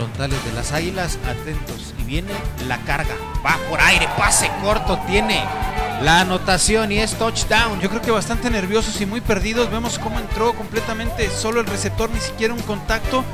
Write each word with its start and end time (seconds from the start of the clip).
frontales 0.00 0.44
de 0.44 0.52
las 0.52 0.70
Águilas, 0.70 1.18
atentos. 1.28 1.92
Y 1.98 2.04
viene 2.04 2.32
la 2.68 2.78
carga, 2.82 3.16
va 3.44 3.56
por 3.68 3.80
aire, 3.80 4.08
pase 4.16 4.48
corto, 4.62 4.96
tiene 5.08 5.44
la 6.02 6.20
anotación 6.20 6.92
y 6.92 7.00
es 7.00 7.18
touchdown. 7.18 7.80
Yo 7.80 7.88
creo 7.88 8.00
que 8.00 8.12
bastante 8.12 8.48
nerviosos 8.48 9.00
y 9.00 9.06
muy 9.06 9.20
perdidos. 9.20 9.68
Vemos 9.72 9.98
cómo 9.98 10.20
entró 10.20 10.52
completamente 10.52 11.28
solo 11.30 11.58
el 11.58 11.66
receptor, 11.66 12.10
ni 12.10 12.20
siquiera 12.20 12.54
un 12.54 12.62
contacto. 12.62 13.24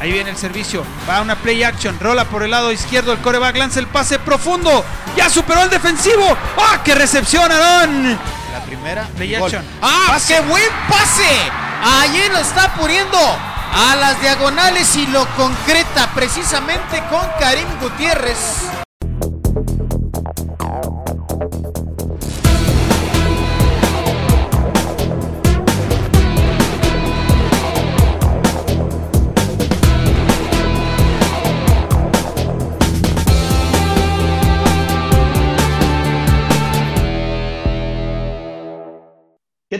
Ahí 0.00 0.12
viene 0.12 0.28
el 0.28 0.36
servicio. 0.36 0.84
Va 1.08 1.22
una 1.22 1.36
play 1.36 1.62
action. 1.62 1.98
Rola 1.98 2.26
por 2.26 2.42
el 2.42 2.50
lado 2.50 2.70
izquierdo. 2.72 3.14
El 3.14 3.18
coreback 3.20 3.56
lanza 3.56 3.80
el 3.80 3.86
pase 3.86 4.18
profundo. 4.18 4.84
Ya 5.16 5.30
superó 5.30 5.62
el 5.62 5.70
defensivo. 5.70 6.36
¡Ah! 6.58 6.82
¡Qué 6.84 6.94
recepción, 6.94 7.50
Aaron! 7.50 8.18
La 8.52 8.60
primera. 8.66 9.08
Play 9.16 9.34
action. 9.34 9.64
¡Ah! 9.80 10.18
¡Qué 10.28 10.40
buen 10.42 10.68
pase! 10.90 11.24
Allí 11.82 12.28
lo 12.30 12.38
está 12.38 12.74
poniendo 12.74 13.18
a 13.72 13.96
las 13.96 14.20
diagonales 14.20 14.94
y 14.96 15.06
lo 15.06 15.26
concreta 15.36 16.10
precisamente 16.14 17.02
con 17.10 17.26
Karim 17.40 17.68
Gutiérrez. 17.80 18.81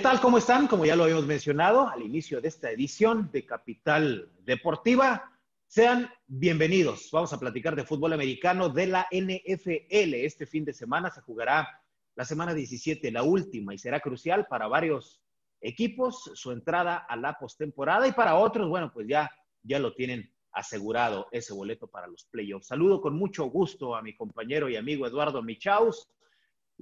Tal? 0.02 0.20
¿Cómo 0.20 0.38
están? 0.38 0.66
Como 0.66 0.84
ya 0.84 0.96
lo 0.96 1.04
habíamos 1.04 1.26
mencionado 1.26 1.88
al 1.88 2.02
inicio 2.02 2.40
de 2.40 2.48
esta 2.48 2.72
edición 2.72 3.30
de 3.30 3.46
Capital 3.46 4.28
Deportiva, 4.44 5.30
sean 5.68 6.10
bienvenidos. 6.26 7.08
Vamos 7.12 7.32
a 7.32 7.38
platicar 7.38 7.76
de 7.76 7.84
fútbol 7.84 8.12
americano 8.12 8.68
de 8.68 8.88
la 8.88 9.06
NFL. 9.12 10.14
Este 10.14 10.44
fin 10.44 10.64
de 10.64 10.72
semana 10.72 11.08
se 11.12 11.20
jugará 11.20 11.80
la 12.16 12.24
semana 12.24 12.52
17, 12.52 13.12
la 13.12 13.22
última, 13.22 13.74
y 13.74 13.78
será 13.78 14.00
crucial 14.00 14.48
para 14.48 14.66
varios 14.66 15.22
equipos 15.60 16.32
su 16.34 16.50
entrada 16.50 16.96
a 16.96 17.14
la 17.14 17.38
postemporada 17.38 18.08
y 18.08 18.12
para 18.12 18.34
otros, 18.34 18.68
bueno, 18.68 18.90
pues 18.92 19.06
ya, 19.06 19.30
ya 19.62 19.78
lo 19.78 19.94
tienen 19.94 20.34
asegurado 20.50 21.28
ese 21.30 21.54
boleto 21.54 21.86
para 21.86 22.08
los 22.08 22.24
playoffs. 22.24 22.66
Saludo 22.66 23.00
con 23.00 23.14
mucho 23.16 23.44
gusto 23.44 23.94
a 23.94 24.02
mi 24.02 24.16
compañero 24.16 24.68
y 24.68 24.74
amigo 24.74 25.06
Eduardo 25.06 25.42
Michaus 25.42 26.08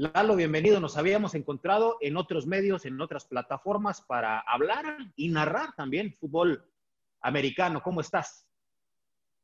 Lalo, 0.01 0.35
bienvenido. 0.35 0.81
Nos 0.81 0.97
habíamos 0.97 1.35
encontrado 1.35 1.99
en 2.01 2.17
otros 2.17 2.47
medios, 2.47 2.87
en 2.87 2.99
otras 3.03 3.27
plataformas 3.27 4.01
para 4.01 4.41
hablar 4.41 4.97
y 5.15 5.29
narrar 5.29 5.75
también 5.77 6.17
fútbol 6.19 6.65
americano. 7.21 7.83
¿Cómo 7.83 8.01
estás? 8.01 8.47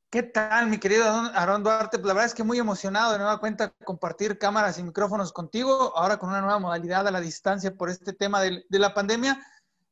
¿Qué 0.08 0.22
tal, 0.22 0.68
mi 0.68 0.78
querido 0.78 1.04
Aaron 1.06 1.62
Duarte? 1.62 1.98
Pues 1.98 2.06
la 2.06 2.14
verdad 2.14 2.28
es 2.28 2.34
que 2.34 2.42
muy 2.42 2.58
emocionado 2.58 3.12
de 3.12 3.18
nueva 3.18 3.38
cuenta 3.38 3.74
compartir 3.84 4.38
cámaras 4.38 4.78
y 4.78 4.82
micrófonos 4.82 5.30
contigo, 5.30 5.92
ahora 5.94 6.16
con 6.16 6.30
una 6.30 6.40
nueva 6.40 6.58
modalidad 6.58 7.06
a 7.06 7.10
la 7.10 7.20
distancia 7.20 7.74
por 7.74 7.90
este 7.90 8.14
tema 8.14 8.40
de 8.40 8.64
la 8.70 8.94
pandemia, 8.94 9.38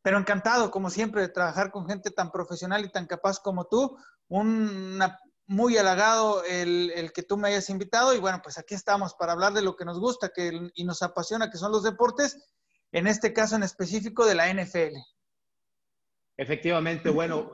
pero 0.00 0.16
encantado, 0.16 0.70
como 0.70 0.88
siempre, 0.88 1.20
de 1.20 1.28
trabajar 1.28 1.70
con 1.70 1.86
gente 1.86 2.10
tan 2.10 2.32
profesional 2.32 2.82
y 2.86 2.90
tan 2.90 3.06
capaz 3.06 3.38
como 3.38 3.66
tú. 3.66 3.98
Una 4.28 5.18
muy 5.46 5.76
halagado 5.76 6.42
el, 6.44 7.12
que 7.14 7.22
tú 7.22 7.36
me 7.36 7.48
hayas 7.48 7.68
invitado 7.70 8.14
y 8.14 8.18
bueno, 8.18 8.40
pues 8.42 8.58
aquí 8.58 8.74
estamos 8.74 9.14
para 9.14 9.32
hablar 9.32 9.52
de 9.52 9.62
lo 9.62 9.76
que 9.76 9.84
nos 9.84 10.00
gusta 10.00 10.30
que, 10.34 10.70
y 10.74 10.84
nos 10.84 11.02
apasiona, 11.02 11.50
que 11.50 11.58
son 11.58 11.72
los 11.72 11.82
deportes, 11.82 12.38
en 12.92 13.06
este 13.06 13.32
caso 13.32 13.56
en 13.56 13.62
específico 13.62 14.24
de 14.26 14.34
la 14.34 14.52
NFL. 14.52 14.96
Efectivamente, 16.36 17.10
bueno, 17.10 17.52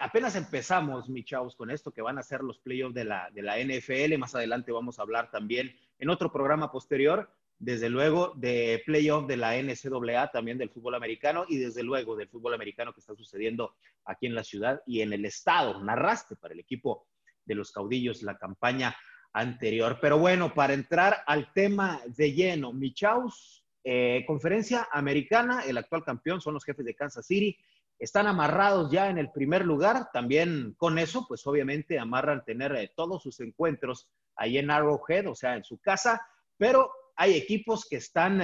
apenas 0.00 0.36
empezamos, 0.36 1.08
mi 1.08 1.24
chavos, 1.24 1.56
con 1.56 1.70
esto 1.70 1.92
que 1.92 2.02
van 2.02 2.18
a 2.18 2.22
ser 2.22 2.42
los 2.42 2.58
playoffs 2.58 2.94
de 2.94 3.04
la, 3.04 3.30
de 3.32 3.42
la 3.42 3.58
NFL. 3.58 4.18
Más 4.18 4.34
adelante 4.34 4.72
vamos 4.72 4.98
a 4.98 5.02
hablar 5.02 5.30
también 5.30 5.74
en 5.98 6.10
otro 6.10 6.32
programa 6.32 6.70
posterior, 6.70 7.30
desde 7.58 7.88
luego, 7.88 8.32
de 8.36 8.82
playoff 8.84 9.26
de 9.26 9.36
la 9.36 9.56
NCAA, 9.56 10.30
también 10.30 10.58
del 10.58 10.70
fútbol 10.70 10.94
americano 10.94 11.44
y 11.48 11.56
desde 11.56 11.82
luego 11.82 12.16
del 12.16 12.28
fútbol 12.28 12.54
americano 12.54 12.92
que 12.92 13.00
está 13.00 13.14
sucediendo 13.14 13.74
aquí 14.04 14.26
en 14.26 14.34
la 14.34 14.44
ciudad 14.44 14.82
y 14.86 15.00
en 15.00 15.12
el 15.12 15.24
estado. 15.24 15.82
Narraste 15.82 16.36
para 16.36 16.54
el 16.54 16.60
equipo 16.60 17.06
de 17.44 17.54
los 17.54 17.72
caudillos 17.72 18.22
la 18.22 18.36
campaña 18.38 18.96
anterior. 19.32 19.98
Pero 20.00 20.18
bueno, 20.18 20.54
para 20.54 20.74
entrar 20.74 21.22
al 21.26 21.52
tema 21.52 22.00
de 22.06 22.32
lleno, 22.32 22.72
Michaus, 22.72 23.64
eh, 23.82 24.24
conferencia 24.26 24.88
americana, 24.92 25.64
el 25.66 25.76
actual 25.76 26.04
campeón 26.04 26.40
son 26.40 26.54
los 26.54 26.64
jefes 26.64 26.84
de 26.84 26.94
Kansas 26.94 27.26
City. 27.26 27.58
Están 27.98 28.26
amarrados 28.26 28.90
ya 28.90 29.10
en 29.10 29.18
el 29.18 29.30
primer 29.30 29.64
lugar. 29.64 30.08
También 30.12 30.74
con 30.76 30.98
eso, 30.98 31.26
pues 31.28 31.46
obviamente 31.46 31.98
amarran 31.98 32.44
tener 32.44 32.74
eh, 32.74 32.92
todos 32.96 33.22
sus 33.22 33.38
encuentros 33.40 34.08
ahí 34.36 34.58
en 34.58 34.70
Arrowhead, 34.70 35.28
o 35.28 35.34
sea, 35.34 35.56
en 35.56 35.64
su 35.64 35.78
casa. 35.78 36.26
Pero 36.56 36.90
hay 37.16 37.34
equipos 37.34 37.86
que 37.88 37.96
están 37.96 38.40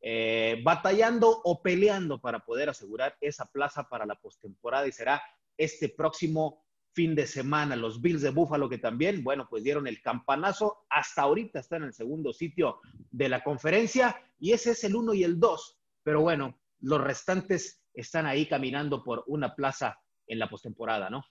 eh, 0.00 0.60
batallando 0.62 1.40
o 1.44 1.62
peleando 1.62 2.20
para 2.20 2.40
poder 2.40 2.68
asegurar 2.68 3.16
esa 3.20 3.46
plaza 3.46 3.88
para 3.88 4.06
la 4.06 4.16
postemporada 4.16 4.86
y 4.86 4.92
será 4.92 5.22
este 5.56 5.88
próximo 5.88 6.64
fin 6.94 7.14
de 7.14 7.26
semana. 7.26 7.76
Los 7.76 8.00
Bills 8.00 8.22
de 8.22 8.30
Buffalo 8.30 8.68
que 8.68 8.78
también, 8.78 9.24
bueno, 9.24 9.46
pues 9.50 9.64
dieron 9.64 9.86
el 9.86 10.00
campanazo. 10.00 10.84
Hasta 10.88 11.22
ahorita 11.22 11.58
están 11.58 11.82
en 11.82 11.88
el 11.88 11.94
segundo 11.94 12.32
sitio 12.32 12.80
de 13.10 13.28
la 13.28 13.42
conferencia 13.42 14.16
y 14.38 14.52
ese 14.52 14.72
es 14.72 14.84
el 14.84 14.94
uno 14.94 15.12
y 15.12 15.24
el 15.24 15.40
dos. 15.40 15.78
Pero 16.02 16.20
bueno, 16.20 16.60
los 16.80 17.00
restantes 17.00 17.82
están 17.94 18.26
ahí 18.26 18.46
caminando 18.46 19.02
por 19.02 19.24
una 19.26 19.54
plaza 19.54 19.98
en 20.26 20.38
la 20.38 20.48
postemporada, 20.48 21.10
¿no? 21.10 21.24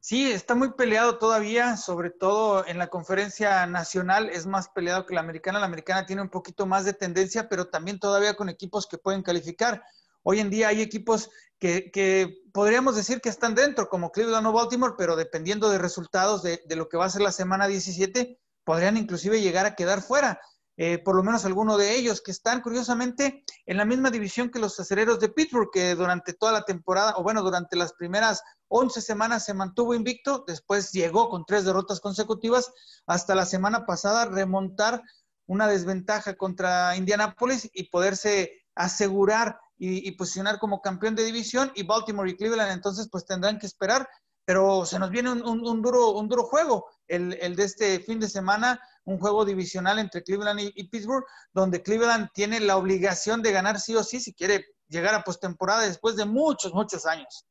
Sí, 0.00 0.30
está 0.30 0.54
muy 0.54 0.72
peleado 0.72 1.18
todavía, 1.18 1.76
sobre 1.76 2.10
todo 2.10 2.66
en 2.66 2.78
la 2.78 2.88
conferencia 2.88 3.66
nacional, 3.66 4.30
es 4.30 4.46
más 4.46 4.68
peleado 4.68 5.06
que 5.06 5.14
la 5.14 5.20
americana. 5.20 5.60
La 5.60 5.66
americana 5.66 6.06
tiene 6.06 6.22
un 6.22 6.28
poquito 6.28 6.66
más 6.66 6.84
de 6.84 6.92
tendencia, 6.92 7.48
pero 7.48 7.68
también 7.68 8.00
todavía 8.00 8.34
con 8.34 8.48
equipos 8.48 8.86
que 8.86 8.98
pueden 8.98 9.22
calificar. 9.22 9.82
Hoy 10.24 10.40
en 10.40 10.50
día 10.50 10.68
hay 10.68 10.82
equipos 10.82 11.30
que, 11.58 12.42
podríamos 12.52 12.96
decir 12.96 13.20
que 13.20 13.28
están 13.28 13.54
dentro, 13.54 13.88
como 13.88 14.10
Cleveland 14.10 14.46
o 14.46 14.52
Baltimore, 14.52 14.94
pero 14.98 15.14
dependiendo 15.14 15.70
de 15.70 15.78
resultados 15.78 16.42
de, 16.42 16.60
lo 16.70 16.88
que 16.88 16.96
va 16.96 17.04
a 17.04 17.10
ser 17.10 17.22
la 17.22 17.32
semana 17.32 17.68
17, 17.68 18.40
podrían 18.64 18.96
inclusive 18.96 19.40
llegar 19.40 19.66
a 19.66 19.76
quedar 19.76 20.02
fuera. 20.02 20.40
Eh, 20.76 20.98
por 20.98 21.14
lo 21.14 21.22
menos 21.22 21.44
alguno 21.44 21.76
de 21.76 21.94
ellos, 21.94 22.22
que 22.22 22.30
están 22.30 22.62
curiosamente 22.62 23.44
en 23.66 23.76
la 23.76 23.84
misma 23.84 24.10
división 24.10 24.50
que 24.50 24.58
los 24.58 24.78
acereros 24.80 25.20
de 25.20 25.28
Pittsburgh, 25.28 25.70
que 25.70 25.94
durante 25.94 26.32
toda 26.32 26.52
la 26.52 26.64
temporada, 26.64 27.14
o 27.16 27.22
bueno, 27.22 27.42
durante 27.42 27.76
las 27.76 27.92
primeras 27.92 28.42
11 28.68 29.00
semanas 29.02 29.44
se 29.44 29.52
mantuvo 29.54 29.94
invicto, 29.94 30.44
después 30.46 30.92
llegó 30.92 31.28
con 31.28 31.44
tres 31.44 31.64
derrotas 31.64 32.00
consecutivas, 32.00 32.72
hasta 33.06 33.34
la 33.34 33.44
semana 33.44 33.84
pasada 33.84 34.24
remontar 34.24 35.02
una 35.46 35.66
desventaja 35.66 36.34
contra 36.34 36.96
Indianapolis 36.96 37.68
y 37.74 37.90
poderse 37.90 38.62
asegurar 38.74 39.58
y, 39.84 40.12
posicionar 40.12 40.60
como 40.60 40.80
campeón 40.80 41.16
de 41.16 41.24
división 41.24 41.72
y 41.74 41.82
Baltimore 41.82 42.30
y 42.30 42.36
Cleveland 42.36 42.70
entonces 42.70 43.08
pues 43.10 43.26
tendrán 43.26 43.58
que 43.58 43.66
esperar, 43.66 44.08
pero 44.44 44.86
se 44.86 44.98
nos 45.00 45.10
viene 45.10 45.32
un, 45.32 45.82
duro, 45.82 46.10
un 46.12 46.28
duro 46.28 46.44
juego, 46.44 46.86
el, 47.08 47.56
de 47.56 47.64
este 47.64 47.98
fin 47.98 48.20
de 48.20 48.28
semana, 48.28 48.80
un 49.04 49.18
juego 49.18 49.44
divisional 49.44 49.98
entre 49.98 50.22
Cleveland 50.22 50.60
y, 50.74 50.84
Pittsburgh, 50.88 51.24
donde 51.52 51.82
Cleveland 51.82 52.28
tiene 52.32 52.60
la 52.60 52.76
obligación 52.76 53.42
de 53.42 53.52
ganar 53.52 53.80
sí 53.80 53.94
o 53.96 54.04
sí 54.04 54.20
si 54.20 54.32
quiere 54.34 54.66
llegar 54.88 55.14
a 55.14 55.22
postemporada 55.22 55.86
después 55.86 56.16
de 56.16 56.24
muchos, 56.24 56.72
muchos 56.72 57.06
años. 57.06 57.46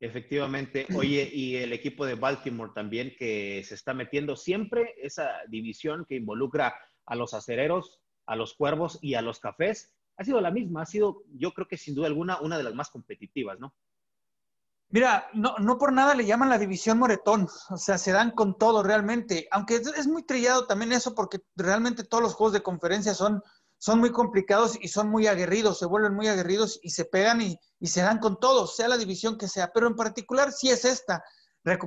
Efectivamente. 0.00 0.86
Oye, 0.94 1.30
y 1.32 1.56
el 1.56 1.72
equipo 1.72 2.04
de 2.04 2.14
Baltimore 2.14 2.72
también 2.74 3.14
que 3.18 3.62
se 3.64 3.74
está 3.74 3.94
metiendo 3.94 4.36
siempre 4.36 4.94
esa 5.00 5.30
división 5.48 6.04
que 6.06 6.16
involucra 6.16 6.74
a 7.06 7.14
los 7.14 7.32
acereros, 7.32 8.00
a 8.26 8.36
los 8.36 8.54
cuervos 8.54 8.98
y 9.00 9.14
a 9.14 9.22
los 9.22 9.40
cafés 9.40 9.96
ha 10.16 10.24
sido 10.24 10.40
la 10.40 10.50
misma, 10.50 10.82
ha 10.82 10.86
sido, 10.86 11.24
yo 11.34 11.52
creo 11.52 11.68
que 11.68 11.76
sin 11.76 11.94
duda 11.94 12.06
alguna, 12.06 12.40
una 12.40 12.56
de 12.56 12.64
las 12.64 12.74
más 12.74 12.90
competitivas, 12.90 13.58
¿no? 13.58 13.74
Mira, 14.88 15.28
no, 15.34 15.56
no 15.58 15.78
por 15.78 15.92
nada 15.92 16.14
le 16.14 16.24
llaman 16.24 16.48
la 16.48 16.58
división 16.58 16.98
Moretón, 16.98 17.48
o 17.70 17.76
sea, 17.76 17.98
se 17.98 18.12
dan 18.12 18.30
con 18.30 18.56
todo 18.56 18.84
realmente, 18.84 19.48
aunque 19.50 19.76
es, 19.76 20.06
muy 20.06 20.22
trillado 20.22 20.66
también 20.66 20.92
eso 20.92 21.14
porque 21.14 21.40
realmente 21.56 22.04
todos 22.04 22.22
los 22.22 22.34
juegos 22.34 22.52
de 22.52 22.62
conferencia 22.62 23.12
son, 23.12 23.42
son 23.78 23.98
muy 23.98 24.12
complicados 24.12 24.78
y 24.80 24.86
son 24.88 25.08
muy 25.10 25.26
aguerridos, 25.26 25.80
se 25.80 25.86
vuelven 25.86 26.14
muy 26.14 26.28
aguerridos 26.28 26.78
y 26.82 26.90
se 26.90 27.04
pegan 27.04 27.42
y, 27.42 27.58
y 27.80 27.88
se 27.88 28.02
dan 28.02 28.18
con 28.20 28.38
todo, 28.38 28.68
sea 28.68 28.86
la 28.86 28.96
división 28.96 29.36
que 29.36 29.48
sea, 29.48 29.72
pero 29.74 29.88
en 29.88 29.96
particular 29.96 30.52
sí 30.52 30.70
es 30.70 30.84
esta, 30.84 31.22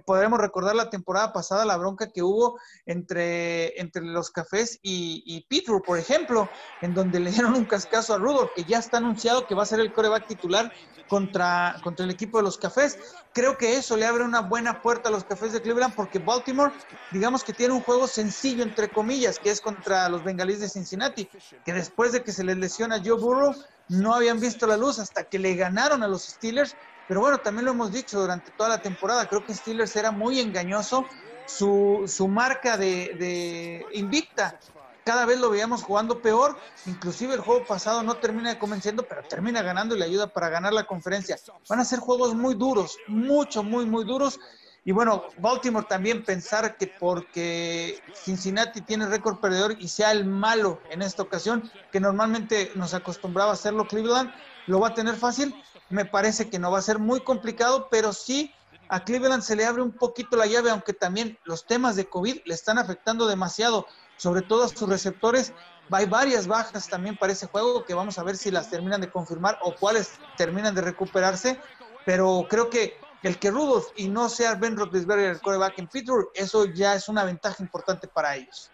podremos 0.05 0.39
recordar 0.39 0.75
la 0.75 0.89
temporada 0.89 1.31
pasada 1.31 1.65
la 1.65 1.77
bronca 1.77 2.11
que 2.11 2.21
hubo 2.21 2.59
entre, 2.85 3.79
entre 3.79 4.03
los 4.03 4.29
cafés 4.29 4.79
y, 4.81 5.23
y 5.25 5.41
Pittsburgh, 5.47 5.83
por 5.83 5.97
ejemplo, 5.97 6.49
en 6.81 6.93
donde 6.93 7.19
le 7.19 7.31
dieron 7.31 7.55
un 7.55 7.65
cascazo 7.65 8.13
a 8.13 8.17
Rudolph, 8.17 8.51
que 8.55 8.63
ya 8.63 8.79
está 8.79 8.97
anunciado 8.97 9.47
que 9.47 9.55
va 9.55 9.63
a 9.63 9.67
ser 9.67 9.79
el 9.79 9.93
coreback 9.93 10.27
titular 10.27 10.71
contra, 11.07 11.75
contra 11.83 12.05
el 12.05 12.11
equipo 12.11 12.37
de 12.37 12.43
los 12.43 12.57
cafés. 12.57 12.97
Creo 13.33 13.57
que 13.57 13.77
eso 13.77 13.95
le 13.95 14.05
abre 14.05 14.23
una 14.23 14.41
buena 14.41 14.81
puerta 14.81 15.09
a 15.09 15.11
los 15.11 15.23
cafés 15.23 15.53
de 15.53 15.61
Cleveland 15.61 15.95
porque 15.95 16.19
Baltimore, 16.19 16.73
digamos 17.11 17.43
que 17.43 17.53
tiene 17.53 17.73
un 17.73 17.81
juego 17.81 18.07
sencillo, 18.07 18.63
entre 18.63 18.89
comillas, 18.89 19.39
que 19.39 19.49
es 19.49 19.61
contra 19.61 20.09
los 20.09 20.23
bengalíes 20.23 20.59
de 20.59 20.69
Cincinnati, 20.69 21.29
que 21.63 21.73
después 21.73 22.11
de 22.11 22.23
que 22.23 22.31
se 22.31 22.43
les 22.43 22.57
lesiona 22.57 23.01
Joe 23.03 23.19
Burrow, 23.19 23.55
no 23.87 24.13
habían 24.13 24.39
visto 24.39 24.67
la 24.67 24.77
luz 24.77 24.99
hasta 24.99 25.23
que 25.23 25.39
le 25.39 25.55
ganaron 25.55 26.03
a 26.03 26.07
los 26.07 26.23
Steelers 26.23 26.75
pero 27.09 27.21
bueno, 27.21 27.39
también 27.39 27.65
lo 27.65 27.71
hemos 27.71 27.91
dicho 27.91 28.21
durante 28.21 28.51
toda 28.51 28.69
la 28.69 28.83
temporada, 28.83 29.27
creo 29.27 29.43
que 29.43 29.51
Steelers 29.51 29.95
era 29.95 30.11
muy 30.11 30.39
engañoso, 30.39 31.07
su, 31.47 32.03
su 32.07 32.27
marca 32.27 32.77
de, 32.77 33.83
invicta 33.93 34.59
cada 35.03 35.25
vez 35.25 35.39
lo 35.39 35.49
veíamos 35.49 35.81
jugando 35.81 36.21
peor. 36.21 36.55
Inclusive 36.85 37.33
el 37.33 37.39
juego 37.39 37.65
pasado 37.65 38.03
no 38.03 38.17
termina 38.17 38.59
convenciendo, 38.59 39.07
pero 39.07 39.23
termina 39.23 39.63
ganando 39.63 39.95
y 39.95 39.99
le 39.99 40.05
ayuda 40.05 40.27
para 40.27 40.49
ganar 40.49 40.71
la 40.71 40.85
conferencia. 40.85 41.35
Van 41.67 41.79
a 41.79 41.85
ser 41.85 41.97
juegos 41.97 42.35
muy 42.35 42.53
duros, 42.53 42.95
mucho, 43.07 43.63
muy, 43.63 43.87
muy 43.87 44.05
duros. 44.05 44.39
Y 44.85 44.91
bueno, 44.91 45.23
Baltimore 45.39 45.87
también 45.89 46.23
pensar 46.23 46.77
que 46.77 46.85
porque 46.99 48.03
Cincinnati 48.13 48.81
tiene 48.81 49.07
récord 49.07 49.39
perdedor 49.39 49.75
y 49.79 49.87
sea 49.87 50.11
el 50.11 50.25
malo 50.25 50.79
en 50.91 51.01
esta 51.01 51.23
ocasión, 51.23 51.71
que 51.91 51.99
normalmente 51.99 52.71
nos 52.75 52.93
acostumbraba 52.93 53.49
a 53.49 53.53
hacerlo 53.55 53.87
Cleveland, 53.87 54.31
lo 54.67 54.79
va 54.79 54.89
a 54.89 54.93
tener 54.93 55.15
fácil. 55.15 55.55
Me 55.89 56.05
parece 56.05 56.49
que 56.49 56.59
no 56.59 56.71
va 56.71 56.79
a 56.79 56.83
ser 56.83 56.99
muy 56.99 57.21
complicado, 57.21 57.87
pero 57.89 58.13
sí 58.13 58.53
a 58.89 59.03
Cleveland 59.03 59.43
se 59.43 59.55
le 59.55 59.65
abre 59.65 59.81
un 59.81 59.91
poquito 59.91 60.35
la 60.35 60.47
llave, 60.47 60.71
aunque 60.71 60.93
también 60.93 61.37
los 61.43 61.65
temas 61.65 61.95
de 61.95 62.09
COVID 62.09 62.41
le 62.45 62.53
están 62.53 62.77
afectando 62.79 63.27
demasiado 63.27 63.85
sobre 64.17 64.41
todo 64.41 64.65
a 64.65 64.69
sus 64.69 64.89
receptores. 64.89 65.53
Hay 65.91 66.05
varias 66.05 66.47
bajas 66.47 66.87
también 66.87 67.15
para 67.15 67.33
ese 67.33 67.47
juego 67.47 67.85
que 67.85 67.93
vamos 67.93 68.17
a 68.19 68.23
ver 68.23 68.35
si 68.35 68.51
las 68.51 68.69
terminan 68.69 69.01
de 69.01 69.09
confirmar 69.09 69.57
o 69.61 69.73
cuáles 69.75 70.19
terminan 70.37 70.75
de 70.75 70.81
recuperarse. 70.81 71.59
Pero 72.05 72.45
creo 72.49 72.69
que 72.69 72.93
el 73.23 73.37
que 73.37 73.51
Rudolph 73.51 73.87
y 73.95 74.07
no 74.07 74.27
sea 74.29 74.55
Ben 74.55 74.75
Roethlisberger 74.75 75.29
el 75.29 75.41
coreback 75.41 75.79
en 75.79 75.87
Pittsburgh, 75.87 76.29
eso 76.33 76.65
ya 76.65 76.95
es 76.95 77.09
una 77.09 77.23
ventaja 77.23 77.61
importante 77.61 78.07
para 78.07 78.35
ellos. 78.35 78.71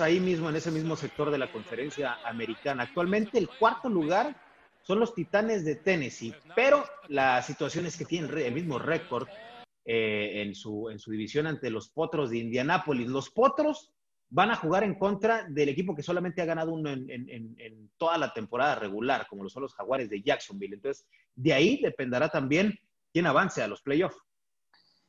Ahí 0.00 0.20
mismo, 0.20 0.48
en 0.48 0.56
ese 0.56 0.70
mismo 0.70 0.96
sector 0.96 1.30
de 1.30 1.38
la 1.38 1.50
conferencia 1.50 2.18
americana. 2.24 2.84
Actualmente 2.84 3.38
el 3.38 3.48
cuarto 3.48 3.88
lugar 3.88 4.36
son 4.86 5.00
los 5.00 5.14
Titanes 5.14 5.64
de 5.64 5.74
Tennessee, 5.74 6.32
pero 6.54 6.84
la 7.08 7.42
situación 7.42 7.86
es 7.86 7.96
que 7.96 8.04
tienen 8.04 8.30
el 8.38 8.54
mismo 8.54 8.78
récord 8.78 9.26
eh, 9.84 10.42
en, 10.42 10.54
su, 10.54 10.88
en 10.90 11.00
su 11.00 11.10
división 11.10 11.48
ante 11.48 11.70
los 11.70 11.88
Potros 11.88 12.30
de 12.30 12.38
Indianápolis. 12.38 13.08
Los 13.08 13.30
Potros 13.30 13.90
van 14.28 14.52
a 14.52 14.56
jugar 14.56 14.84
en 14.84 14.94
contra 14.94 15.44
del 15.48 15.70
equipo 15.70 15.94
que 15.94 16.04
solamente 16.04 16.40
ha 16.40 16.44
ganado 16.44 16.72
uno 16.72 16.90
en, 16.90 17.90
toda 17.96 18.16
la 18.16 18.32
temporada 18.32 18.76
regular, 18.76 19.26
como 19.28 19.42
lo 19.42 19.48
son 19.48 19.62
los 19.62 19.74
Jaguares 19.74 20.08
de 20.08 20.22
Jacksonville. 20.22 20.76
Entonces, 20.76 21.04
de 21.34 21.52
ahí 21.52 21.80
dependerá 21.82 22.28
también 22.28 22.78
quién 23.12 23.26
avance 23.26 23.62
a 23.62 23.68
los 23.68 23.82
playoffs. 23.82 24.18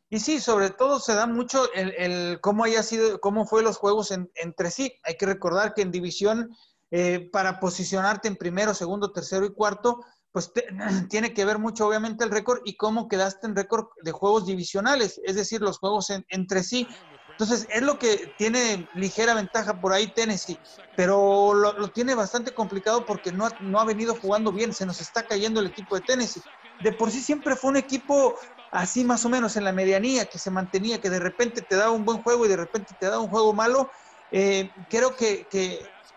Y 0.10 0.20
sí, 0.20 0.40
sobre 0.40 0.72
todo 0.72 1.00
se 1.00 1.14
da 1.14 1.28
mucho 1.28 1.72
el, 1.74 2.40
cómo 2.42 2.64
haya 2.64 2.82
sido, 2.82 3.20
cómo 3.20 3.46
fue 3.46 3.62
los 3.62 3.78
juegos 3.78 4.12
entre 4.12 4.72
sí. 4.72 4.94
Hay 5.04 5.18
que 5.18 5.28
recordar 5.28 5.76
que 5.76 5.84
en 5.84 5.92
división, 5.92 6.50
eh, 6.92 7.30
para 7.32 7.60
posicionarte 7.60 8.28
en 8.28 8.36
primero, 8.36 8.74
segundo, 8.74 9.12
tercero 9.12 9.46
y 9.46 9.54
cuarto, 9.54 10.00
pues 10.32 10.52
tiene 11.10 11.34
que 11.34 11.46
ver 11.46 11.60
mucho 11.60 11.88
obviamente 11.88 12.24
el 12.24 12.32
récord 12.32 12.62
y 12.66 12.78
cómo 12.78 13.08
quedaste 13.08 13.48
en 13.48 13.56
récord 13.56 13.88
de 14.04 14.12
juegos 14.12 14.46
divisionales, 14.46 15.20
es 15.24 15.36
decir, 15.36 15.62
los 15.62 15.80
juegos 15.80 16.12
entre 16.30 16.64
sí. 16.64 16.88
Entonces, 17.30 17.68
es 17.70 17.84
lo 17.84 18.00
que 18.00 18.34
tiene 18.38 18.88
ligera 18.96 19.36
ventaja 19.36 19.80
por 19.80 19.94
ahí 19.94 20.12
Tennessee, 20.14 20.60
pero 20.96 21.54
lo, 21.54 21.92
tiene 21.92 22.16
bastante 22.16 22.52
complicado 22.52 23.06
porque 23.06 23.32
no, 23.32 23.48
no 23.60 23.80
ha 23.80 23.86
venido 23.86 24.16
jugando 24.16 24.52
bien, 24.52 24.74
se 24.74 24.86
nos 24.86 25.02
está 25.02 25.28
cayendo 25.28 25.60
el 25.60 25.68
equipo 25.68 25.96
de 25.96 26.02
Tennessee. 26.02 26.42
De 26.82 26.94
por 26.94 27.12
sí 27.12 27.22
siempre 27.22 27.56
fue 27.56 27.72
un 27.72 27.78
equipo 27.78 28.40
así 28.72 29.04
más 29.04 29.26
o 29.26 29.30
menos 29.30 29.56
en 29.56 29.64
la 29.64 29.72
medianía, 29.72 30.26
que 30.26 30.40
se 30.40 30.52
mantenía, 30.52 31.00
que 31.00 31.10
de 31.10 31.20
repente 31.20 31.62
te 31.62 31.76
daba 31.76 31.92
un 31.92 32.06
buen 32.06 32.20
juego 32.20 32.46
y 32.46 32.50
de 32.50 32.58
repente 32.58 32.96
te 33.00 33.06
daba 33.06 33.22
un 33.22 33.30
juego 33.30 33.54
malo. 33.54 33.92
Eh, 34.32 34.74
creo 34.90 35.16
que, 35.16 35.48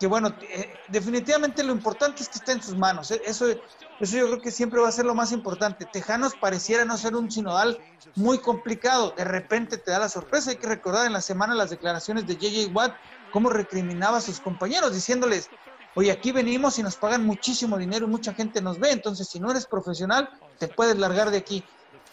bueno, 0.06 0.34
eh, 0.40 0.72
definitivamente 0.88 1.62
lo 1.62 1.72
importante 1.72 2.22
es 2.22 2.28
que 2.30 2.38
esté 2.38 2.52
en 2.52 2.62
sus 2.62 2.74
manos. 2.74 3.10
¿eh? 3.10 3.20
Eso, 3.26 3.46
eso 3.48 4.16
yo 4.16 4.26
creo 4.26 4.40
que 4.40 4.50
siempre 4.50 4.80
va 4.80 4.88
a 4.88 4.92
ser 4.92 5.04
lo 5.04 5.14
más 5.14 5.30
importante. 5.30 5.84
Tejanos 5.84 6.34
pareciera 6.34 6.86
no 6.86 6.96
ser 6.96 7.14
un 7.14 7.30
sinodal 7.30 7.78
muy 8.16 8.38
complicado. 8.38 9.12
De 9.16 9.24
repente 9.24 9.76
te 9.76 9.90
da 9.90 9.98
la 9.98 10.08
sorpresa. 10.08 10.50
Hay 10.50 10.56
que 10.56 10.66
recordar 10.66 11.06
en 11.06 11.12
la 11.12 11.20
semana 11.20 11.54
las 11.54 11.68
declaraciones 11.68 12.26
de 12.26 12.36
JJ 12.36 12.74
Watt, 12.74 12.94
cómo 13.30 13.50
recriminaba 13.50 14.18
a 14.18 14.22
sus 14.22 14.40
compañeros, 14.40 14.94
diciéndoles, 14.94 15.50
oye, 15.94 16.10
aquí 16.10 16.32
venimos 16.32 16.78
y 16.78 16.82
nos 16.82 16.96
pagan 16.96 17.26
muchísimo 17.26 17.76
dinero 17.76 18.06
y 18.06 18.08
mucha 18.08 18.32
gente 18.32 18.62
nos 18.62 18.78
ve. 18.78 18.92
Entonces, 18.92 19.28
si 19.28 19.38
no 19.38 19.50
eres 19.50 19.66
profesional, 19.66 20.30
te 20.58 20.68
puedes 20.68 20.96
largar 20.96 21.30
de 21.30 21.36
aquí. 21.36 21.62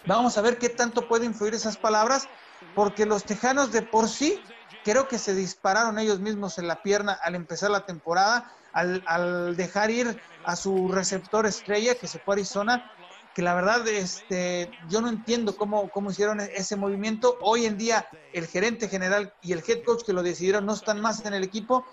Vamos 0.06 0.36
a 0.38 0.42
ver 0.42 0.58
qué 0.58 0.68
tanto 0.68 1.08
puede 1.08 1.26
influir 1.26 1.54
esas 1.54 1.76
palabras, 1.76 2.28
porque 2.74 3.06
los 3.06 3.24
tejanos 3.24 3.72
de 3.72 3.82
por 3.82 4.08
sí 4.08 4.42
creo 4.84 5.08
que 5.08 5.18
se 5.18 5.34
dispararon 5.34 5.98
ellos 5.98 6.20
mismos 6.20 6.58
en 6.58 6.68
la 6.68 6.82
pierna 6.82 7.12
al 7.12 7.34
empezar 7.34 7.70
la 7.70 7.86
temporada 7.86 8.52
al, 8.72 9.56
dejar 9.56 9.90
ir 9.90 10.20
a 10.44 10.56
su 10.56 10.88
receptor 10.88 11.46
estrella 11.46 11.94
que 11.94 12.06
se 12.06 12.18
fue 12.18 12.32
a 12.32 12.36
Arizona, 12.36 12.92
que 13.34 13.42
la 13.42 13.54
verdad 13.54 13.86
este, 13.88 14.70
yo 14.88 15.00
no 15.00 15.08
entiendo 15.08 15.56
cómo, 15.56 15.88
cómo 15.90 16.10
hicieron 16.10 16.40
ese 16.40 16.76
movimiento. 16.76 17.38
Hoy 17.40 17.66
en 17.66 17.76
día 17.76 18.08
el 18.32 18.46
gerente 18.46 18.88
general 18.88 19.32
y 19.42 19.52
el 19.52 19.62
head 19.66 19.84
coach 19.84 20.04
que 20.04 20.12
lo 20.12 20.22
decidieron 20.22 20.66
no 20.66 20.74
están 20.74 21.00
más 21.00 21.24
en 21.24 21.34
el 21.34 21.44
equipo, 21.44 21.84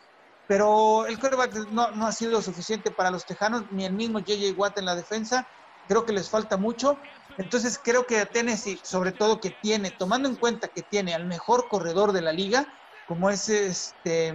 pero 0.47 1.05
el 1.07 1.19
quarterback 1.19 1.55
no, 1.71 1.91
no 1.91 2.07
ha 2.07 2.11
sido 2.11 2.41
suficiente 2.41 2.91
para 2.91 3.11
los 3.11 3.25
Tejanos, 3.25 3.63
ni 3.71 3.85
el 3.85 3.93
mismo 3.93 4.19
JJ 4.19 4.53
Watt 4.57 4.77
en 4.77 4.85
la 4.85 4.95
defensa. 4.95 5.47
Creo 5.87 6.05
que 6.05 6.13
les 6.13 6.29
falta 6.29 6.57
mucho. 6.57 6.97
Entonces 7.37 7.79
creo 7.83 8.05
que 8.05 8.19
a 8.19 8.25
Tennessee, 8.25 8.79
sobre 8.83 9.11
todo 9.11 9.41
que 9.41 9.51
tiene, 9.61 9.91
tomando 9.91 10.29
en 10.29 10.35
cuenta 10.35 10.69
que 10.69 10.83
tiene 10.83 11.13
al 11.13 11.25
mejor 11.25 11.67
corredor 11.67 12.11
de 12.11 12.21
la 12.21 12.31
liga, 12.31 12.67
como 13.07 13.29
es 13.29 13.49
este 13.49 14.33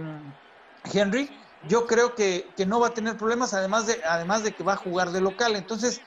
Henry, 0.91 1.29
yo 1.67 1.85
creo 1.85 2.15
que, 2.15 2.53
no 2.67 2.79
va 2.79 2.87
a 2.87 2.93
tener 2.93 3.17
problemas, 3.17 3.53
además 3.53 3.87
de, 3.87 4.01
además 4.07 4.43
de 4.43 4.53
que 4.53 4.63
va 4.63 4.73
a 4.73 4.77
jugar 4.77 5.11
de 5.11 5.21
local. 5.21 5.55
Entonces, 5.55 6.01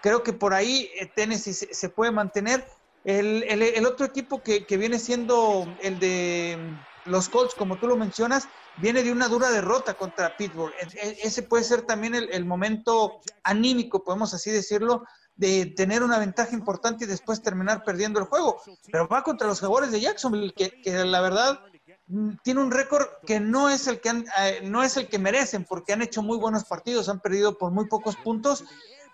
creo 0.00 0.22
que 0.22 0.32
por 0.32 0.54
ahí 0.54 0.90
eh, 1.00 1.10
Tennessee 1.14 1.54
se, 1.54 1.88
puede 1.88 2.12
mantener. 2.12 2.66
El, 3.04 3.84
otro 3.86 4.06
equipo 4.06 4.42
que, 4.42 4.64
viene 4.76 4.98
siendo 4.98 5.66
el 5.82 5.98
de 5.98 6.58
los 7.06 7.28
Colts, 7.28 7.54
como 7.54 7.76
tú 7.76 7.86
lo 7.86 7.96
mencionas, 7.96 8.48
viene 8.78 9.02
de 9.02 9.12
una 9.12 9.28
dura 9.28 9.50
derrota 9.50 9.94
contra 9.94 10.36
Pittsburgh. 10.36 10.72
E, 10.80 11.08
e, 11.08 11.18
ese 11.22 11.42
puede 11.42 11.64
ser 11.64 11.82
también 11.82 12.14
el, 12.14 12.44
momento 12.44 13.20
anímico, 13.42 14.04
podemos 14.04 14.34
así 14.34 14.50
decirlo, 14.50 15.04
de 15.36 15.66
tener 15.66 16.02
una 16.02 16.18
ventaja 16.18 16.54
importante 16.54 17.04
y 17.04 17.08
después 17.08 17.42
terminar 17.42 17.82
perdiendo 17.84 18.20
el 18.20 18.26
juego. 18.26 18.60
Pero 18.90 19.08
va 19.08 19.22
contra 19.22 19.48
los 19.48 19.60
jugadores 19.60 19.90
de 19.90 20.00
Jacksonville, 20.00 20.52
que, 20.52 21.04
la 21.04 21.20
verdad 21.20 21.60
Mm, 22.06 22.32
tiene 22.42 22.60
un 22.60 22.70
récord 22.70 23.06
que 23.26 23.40
no 23.40 23.70
es 23.70 23.86
el 23.86 24.00
que 24.00 24.10
eh, 24.10 24.60
no 24.62 24.82
es 24.82 24.96
el 24.98 25.08
que 25.08 25.18
merecen 25.18 25.64
porque 25.64 25.94
han 25.94 26.02
hecho 26.02 26.22
muy 26.22 26.36
buenos 26.36 26.64
partidos, 26.64 27.08
han 27.08 27.20
perdido 27.20 27.56
por 27.56 27.72
muy 27.72 27.86
pocos 27.86 28.16
puntos, 28.16 28.64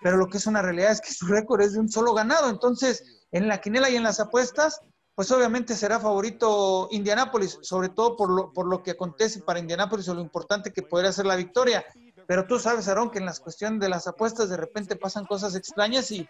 pero 0.02 0.16
lo 0.16 0.26
que 0.26 0.38
es 0.38 0.46
una 0.46 0.62
realidad 0.62 0.90
es 0.90 1.00
que 1.00 1.12
su 1.12 1.26
récord 1.26 1.60
es 1.60 1.74
de 1.74 1.80
un 1.80 1.88
solo 1.88 2.14
ganado. 2.14 2.50
Entonces, 2.50 3.04
en 3.30 3.46
la 3.46 3.60
quinela 3.60 3.90
y 3.90 3.96
en 3.96 4.02
las 4.02 4.18
apuestas, 4.18 4.80
pues 5.20 5.30
obviamente 5.32 5.76
será 5.76 6.00
favorito 6.00 6.88
Indianápolis, 6.92 7.58
sobre 7.60 7.90
todo 7.90 8.16
por 8.16 8.30
lo, 8.30 8.54
por 8.54 8.64
lo 8.64 8.82
que 8.82 8.92
acontece 8.92 9.42
para 9.42 9.58
Indianápolis 9.58 10.08
o 10.08 10.14
lo 10.14 10.22
importante 10.22 10.72
que 10.72 10.80
podría 10.80 11.12
ser 11.12 11.26
la 11.26 11.36
victoria. 11.36 11.84
Pero 12.26 12.46
tú 12.46 12.58
sabes, 12.58 12.88
Aarón, 12.88 13.10
que 13.10 13.18
en 13.18 13.26
las 13.26 13.38
cuestiones 13.38 13.80
de 13.80 13.90
las 13.90 14.06
apuestas 14.06 14.48
de 14.48 14.56
repente 14.56 14.96
pasan 14.96 15.26
cosas 15.26 15.54
extrañas 15.54 16.10
y, 16.10 16.26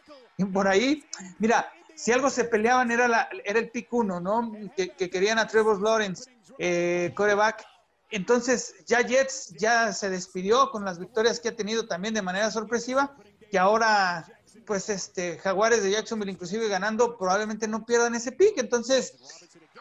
por 0.52 0.66
ahí, 0.66 1.04
mira, 1.38 1.73
si 1.94 2.11
algo 2.11 2.30
se 2.30 2.42
peleaban 2.42 2.90
era, 2.90 3.06
la, 3.06 3.28
era 3.44 3.61
el 3.61 3.70
pick 3.70 3.92
uno, 3.92 4.18
¿no? 4.18 4.50
Que, 4.75 4.88
que 4.88 5.09
querían 5.09 5.38
a 5.38 5.47
Trevor 5.47 5.80
Lawrence 5.80 6.28
eh, 6.59 7.12
coreback. 7.14 7.64
Entonces, 8.11 8.75
ya 8.88 9.02
Jets 9.02 9.54
ya 9.56 9.92
se 9.92 10.11
despidió 10.11 10.73
con 10.73 10.85
las 10.85 10.99
victorias 10.99 11.38
que 11.38 11.50
ha 11.50 11.54
tenido 11.54 11.87
también 11.87 12.12
de 12.12 12.23
manera 12.23 12.50
sorpresiva, 12.50 13.14
que 13.52 13.59
ahora, 13.61 14.26
pues, 14.70 14.88
este, 14.88 15.36
Jaguares 15.38 15.82
de 15.82 15.90
Jacksonville, 15.90 16.30
inclusive 16.30 16.68
ganando, 16.68 17.18
probablemente 17.18 17.66
no 17.66 17.84
pierdan 17.84 18.14
ese 18.14 18.30
pick. 18.30 18.56
Entonces, 18.58 19.16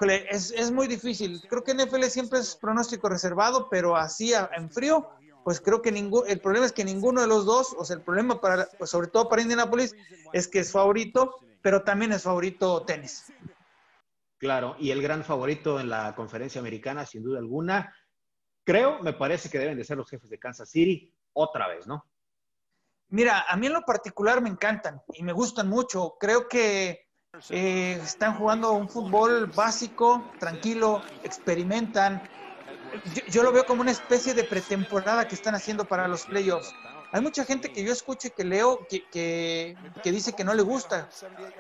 es, 0.02 0.50
es 0.50 0.72
muy 0.72 0.88
difícil. 0.88 1.44
Creo 1.48 1.64
que 1.64 1.76
NFL 1.76 2.06
siempre 2.06 2.40
es 2.40 2.56
pronóstico 2.56 3.08
reservado, 3.08 3.70
pero 3.70 3.96
así 3.96 4.34
en 4.34 4.72
frío, 4.72 5.08
pues 5.44 5.62
creo 5.62 5.84
que 5.84 5.92
ningún, 5.92 6.24
el 6.28 6.42
problema 6.42 6.66
es 6.66 6.72
que 6.72 6.84
ninguno 6.84 7.22
de 7.22 7.28
los 7.28 7.46
dos, 7.46 7.76
o 7.78 7.86
sea, 7.86 7.98
el 7.98 8.02
problema 8.02 8.42
para, 8.42 8.68
pues 8.80 8.90
sobre 8.90 9.10
todo 9.10 9.30
para 9.30 9.44
Indianapolis, 9.44 9.96
es 10.34 10.48
que 10.48 10.58
es 10.58 10.72
favorito, 10.72 11.36
pero 11.62 11.84
también 11.84 12.12
es 12.12 12.24
favorito 12.24 12.82
tenis. 12.82 13.32
Claro, 14.40 14.76
y 14.80 14.90
el 14.90 15.04
gran 15.04 15.24
favorito 15.24 15.80
en 15.80 15.90
la 15.90 16.16
conferencia 16.16 16.60
americana, 16.60 17.06
sin 17.06 17.22
duda 17.22 17.38
alguna, 17.38 17.96
creo, 18.64 18.98
me 19.04 19.14
parece 19.14 19.52
que 19.52 19.60
deben 19.60 19.78
de 19.78 19.84
ser 19.84 19.98
los 19.98 20.10
jefes 20.10 20.32
de 20.32 20.40
Kansas 20.40 20.72
City 20.72 21.14
otra 21.34 21.68
vez, 21.68 21.86
¿no? 21.86 22.09
Mira, 23.10 23.46
a 23.48 23.56
mí 23.58 23.68
en 23.68 23.74
lo 23.74 23.82
particular 23.82 24.42
me 24.42 24.50
encantan 24.50 25.02
y 25.14 25.24
me 25.24 25.34
gustan 25.34 25.68
mucho. 25.68 26.16
Creo 26.20 26.48
que 26.48 27.08
eh, 27.50 28.00
están 28.04 28.36
jugando 28.36 28.72
un 28.74 28.88
fútbol 28.88 29.48
básico, 29.48 30.32
tranquilo, 30.40 31.02
experimentan. 31.24 32.22
yo, 33.28 33.44
lo 33.44 33.52
veo 33.52 33.66
como 33.66 33.82
una 33.82 33.92
especie 33.92 34.34
de 34.34 34.44
pretemporada 34.44 35.28
que 35.28 35.36
están 35.36 35.56
haciendo 35.56 35.86
para 35.86 36.08
los 36.08 36.26
playoffs. 36.26 36.74
Hay 37.12 37.22
mucha 37.22 37.44
gente 37.44 37.72
que 37.72 37.84
yo 37.84 37.92
escucho 37.92 38.28
y 38.28 38.32
que 38.32 38.44
leo 38.44 38.86
que, 38.88 39.04
que, 39.12 40.12
dice 40.12 40.34
que 40.34 40.44
no 40.44 40.54
le 40.54 40.62
gusta. 40.62 41.10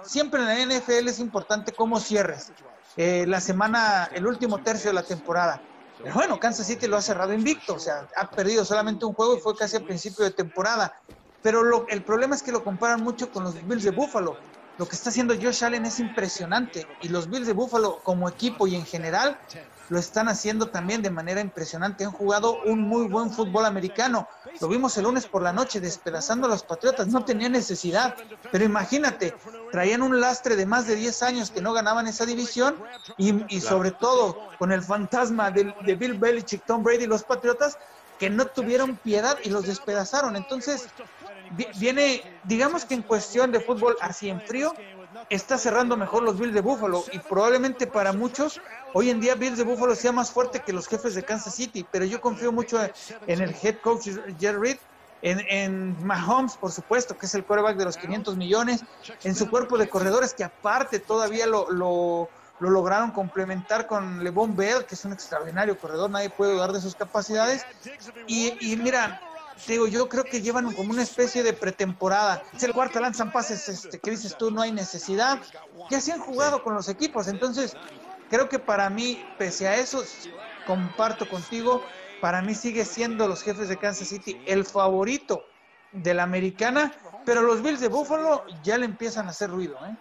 Siempre 0.03 0.41
en 0.41 0.45
la 0.45 0.75
NFL 0.75 1.07
es 1.07 1.19
importante 1.19 1.71
cómo 1.71 1.99
cierres 1.99 2.51
eh, 2.95 3.25
la 3.27 3.41
semana, 3.41 4.09
el 4.13 4.27
último 4.27 4.61
tercio 4.61 4.91
de 4.91 4.93
la 4.93 5.03
temporada. 5.03 5.59
Pero 6.01 6.13
bueno, 6.13 6.39
Kansas 6.39 6.67
City 6.67 6.87
lo 6.87 6.97
ha 6.97 7.01
cerrado 7.01 7.33
invicto, 7.33 7.73
o 7.75 7.79
sea, 7.79 8.07
ha 8.15 8.29
perdido 8.29 8.63
solamente 8.63 9.05
un 9.05 9.13
juego 9.13 9.35
y 9.35 9.39
fue 9.39 9.55
casi 9.55 9.77
a 9.77 9.81
principio 9.81 10.23
de 10.23 10.31
temporada. 10.31 10.93
Pero 11.41 11.87
el 11.87 12.03
problema 12.03 12.35
es 12.35 12.43
que 12.43 12.51
lo 12.51 12.63
comparan 12.63 13.01
mucho 13.01 13.31
con 13.31 13.43
los 13.43 13.55
Bills 13.67 13.83
de 13.83 13.91
Buffalo. 13.91 14.37
Lo 14.77 14.87
que 14.87 14.95
está 14.95 15.09
haciendo 15.09 15.35
Josh 15.35 15.65
Allen 15.65 15.85
es 15.85 15.99
impresionante 15.99 16.87
y 17.01 17.09
los 17.09 17.29
Bills 17.29 17.47
de 17.47 17.53
Buffalo 17.53 17.99
como 18.01 18.29
equipo 18.29 18.65
y 18.65 18.75
en 18.75 18.85
general 18.85 19.37
lo 19.89 19.99
están 19.99 20.29
haciendo 20.29 20.67
también 20.69 21.01
de 21.01 21.09
manera 21.09 21.41
impresionante. 21.41 22.05
Han 22.05 22.11
jugado 22.11 22.61
un 22.63 22.81
muy 22.81 23.07
buen 23.07 23.29
fútbol 23.29 23.65
americano. 23.65 24.27
Lo 24.61 24.69
vimos 24.69 24.95
el 24.97 25.03
lunes 25.03 25.25
por 25.25 25.41
la 25.41 25.51
noche 25.51 25.81
despedazando 25.81 26.47
a 26.47 26.49
los 26.49 26.63
Patriotas. 26.63 27.07
No 27.07 27.25
tenía 27.25 27.49
necesidad. 27.49 28.15
Pero 28.51 28.63
imagínate, 28.63 29.35
traían 29.71 30.01
un 30.01 30.21
lastre 30.21 30.55
de 30.55 30.65
más 30.65 30.87
de 30.87 30.95
10 30.95 31.23
años 31.23 31.51
que 31.51 31.61
no 31.61 31.73
ganaban 31.73 32.07
esa 32.07 32.25
división 32.25 32.77
y, 33.17 33.59
sobre 33.59 33.91
todo 33.91 34.49
con 34.59 34.71
el 34.71 34.81
fantasma 34.81 35.51
de, 35.51 35.73
de 35.85 35.95
Bill 35.95 36.13
Belichick, 36.13 36.65
Tom 36.65 36.83
Brady 36.83 37.03
y 37.03 37.07
los 37.07 37.23
Patriotas 37.23 37.77
que 38.19 38.29
no 38.29 38.45
tuvieron 38.45 38.97
piedad 38.97 39.37
y 39.43 39.49
los 39.49 39.65
despedazaron. 39.65 40.35
Entonces, 40.35 40.87
viene, 41.77 42.21
digamos 42.43 42.85
que 42.85 42.93
en 42.93 43.01
cuestión 43.01 43.51
de 43.51 43.59
fútbol 43.59 43.95
así 44.01 44.29
en 44.29 44.41
frío, 44.41 44.73
está 45.29 45.57
cerrando 45.57 45.97
mejor 45.97 46.23
los 46.23 46.39
Bills 46.39 46.53
de 46.53 46.61
Buffalo 46.61 47.03
y 47.11 47.19
probablemente 47.19 47.87
para 47.87 48.13
muchos 48.13 48.61
hoy 48.93 49.09
en 49.09 49.19
día 49.19 49.35
Bills 49.35 49.57
de 49.57 49.63
Buffalo 49.63 49.95
sea 49.95 50.11
más 50.11 50.31
fuerte 50.31 50.61
que 50.61 50.73
los 50.73 50.87
jefes 50.87 51.15
de 51.15 51.23
Kansas 51.23 51.55
City, 51.55 51.85
pero 51.91 52.05
yo 52.05 52.21
confío 52.21 52.51
mucho 52.51 52.79
en 53.27 53.41
el 53.41 53.55
head 53.61 53.77
coach 53.81 54.09
Jerry 54.39 54.59
Reed, 54.59 54.77
en, 55.21 55.39
en, 55.49 56.05
Mahomes, 56.05 56.55
por 56.55 56.71
supuesto, 56.71 57.17
que 57.17 57.25
es 57.25 57.35
el 57.35 57.43
quarterback 57.43 57.75
de 57.75 57.85
los 57.85 57.97
500 57.97 58.37
millones, 58.37 58.85
en 59.23 59.35
su 59.35 59.49
cuerpo 59.49 59.77
de 59.77 59.89
corredores 59.89 60.33
que 60.33 60.45
aparte 60.45 60.99
todavía 60.99 61.45
lo, 61.45 61.69
lo, 61.69 62.29
lo 62.59 62.69
lograron 62.69 63.11
complementar 63.11 63.85
con 63.85 64.23
LeBron 64.23 64.55
Bell, 64.55 64.85
que 64.85 64.95
es 64.95 65.03
un 65.03 65.11
extraordinario 65.11 65.77
corredor, 65.77 66.09
nadie 66.09 66.29
puede 66.29 66.53
dudar 66.53 66.71
de 66.71 66.79
sus 66.79 66.95
capacidades. 66.95 67.65
Y, 68.27 68.71
y 68.71 68.77
mira, 68.77 69.21
digo, 69.67 69.87
yo 69.87 70.07
creo 70.09 70.23
que 70.23 70.41
llevan 70.41 70.73
como 70.73 70.91
una 70.91 71.03
especie 71.03 71.43
de 71.43 71.53
pretemporada. 71.53 72.43
Es 72.53 72.63
el 72.63 72.73
cuarto 72.73 72.99
lanzan 72.99 73.31
pases 73.31 73.67
este, 73.69 73.99
que 73.99 74.11
dices 74.11 74.37
tú, 74.37 74.51
no 74.51 74.61
hay 74.61 74.71
necesidad. 74.71 75.41
Ya 75.89 76.01
se 76.01 76.11
han 76.11 76.19
jugado 76.19 76.63
con 76.63 76.73
los 76.73 76.87
equipos, 76.89 77.27
entonces 77.27 77.75
creo 78.29 78.49
que 78.49 78.59
para 78.59 78.89
mí, 78.89 79.23
pese 79.37 79.67
a 79.67 79.75
eso, 79.75 80.03
comparto 80.65 81.27
contigo, 81.27 81.83
para 82.21 82.41
mí 82.41 82.55
sigue 82.55 82.85
siendo 82.85 83.27
los 83.27 83.43
jefes 83.43 83.69
de 83.69 83.77
Kansas 83.77 84.07
City 84.07 84.43
el 84.45 84.65
favorito 84.65 85.43
de 85.91 86.13
la 86.13 86.23
americana, 86.23 86.93
pero 87.25 87.41
los 87.41 87.61
Bills 87.61 87.79
de 87.79 87.87
Buffalo 87.87 88.45
ya 88.63 88.77
le 88.77 88.85
empiezan 88.85 89.27
a 89.27 89.29
hacer 89.29 89.49
ruido. 89.49 89.77
¿eh? 89.85 89.95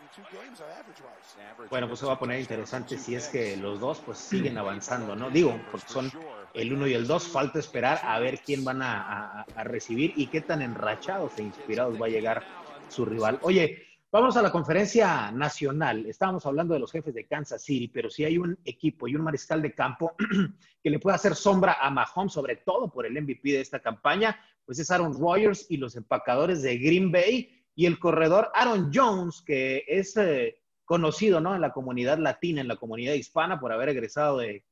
Bueno, 1.71 1.89
pues 1.89 2.01
se 2.01 2.07
va 2.07 2.15
a 2.15 2.19
poner 2.19 2.41
interesante 2.41 2.97
si 2.99 3.15
es 3.15 3.29
que 3.29 3.57
los 3.57 3.81
dos 3.81 4.01
pues 4.05 4.19
siguen 4.19 4.59
avanzando, 4.59 5.15
¿no? 5.15 5.31
Digo, 5.31 5.61
porque 5.71 5.89
son 5.89 6.11
el 6.55 6.73
1 6.73 6.87
y 6.87 6.95
el 6.95 7.07
2. 7.07 7.29
Falta 7.29 7.59
esperar 7.59 8.01
a 8.03 8.19
ver 8.19 8.41
quién 8.41 8.65
van 8.65 8.83
a, 8.83 9.47
recibir 9.65 10.13
y 10.17 10.29
qué 10.29 10.41
tan 10.41 10.63
enrachados 10.63 11.33
e 11.39 11.43
inspirados 11.43 12.01
va 12.01 12.07
a 12.07 12.11
llegar 12.11 12.45
su 12.89 13.05
rival. 13.05 13.39
Oye, 13.43 13.88
vamos 14.11 14.37
a 14.37 14.43
la 14.43 14.51
conferencia 14.51 15.31
nacional. 15.31 16.07
Estábamos 16.07 16.47
hablando 16.47 16.75
de 16.75 16.81
los 16.81 16.91
jefes 16.91 17.15
de 17.15 17.27
Kansas 17.27 17.63
City, 17.63 17.89
pero 17.89 18.11
si 18.11 18.25
hay 18.25 18.39
un 18.39 18.59
equipo 18.65 19.07
y 19.07 19.15
un 19.15 19.23
mariscal 19.23 19.61
de 19.61 19.75
campo 19.75 20.15
que 20.83 20.91
le 20.91 20.99
puede 20.99 21.17
hacer 21.17 21.35
sombra 21.35 21.77
a 21.81 21.91
Mahomes, 21.91 22.33
sobre 22.33 22.57
todo 22.57 22.91
por 22.91 23.07
el 23.07 23.21
MVP 23.21 23.53
de 23.53 23.61
esta 23.61 23.81
campaña, 23.81 24.41
pues 24.65 24.79
es 24.79 24.91
Aaron 24.91 25.19
Rodgers 25.19 25.67
y 25.69 25.77
los 25.77 25.97
empacadores 25.97 26.63
de 26.63 26.79
Green 26.79 27.13
Bay 27.13 27.51
y 27.75 27.87
el 27.87 27.99
corredor 27.99 28.51
Aaron 28.55 28.91
Jones, 28.93 29.43
que 29.43 29.85
es 29.87 30.17
eh, 30.17 30.59
conocido 30.85 31.41
¿no? 31.41 31.55
en 31.55 31.61
la 31.61 31.73
comunidad 31.73 32.19
latina, 32.19 32.61
en 32.61 32.69
la 32.69 32.77
comunidad 32.77 33.15
hispana, 33.15 33.61
por 33.61 33.73
haber 33.73 33.91
egresado 33.91 34.39
de 34.39 34.65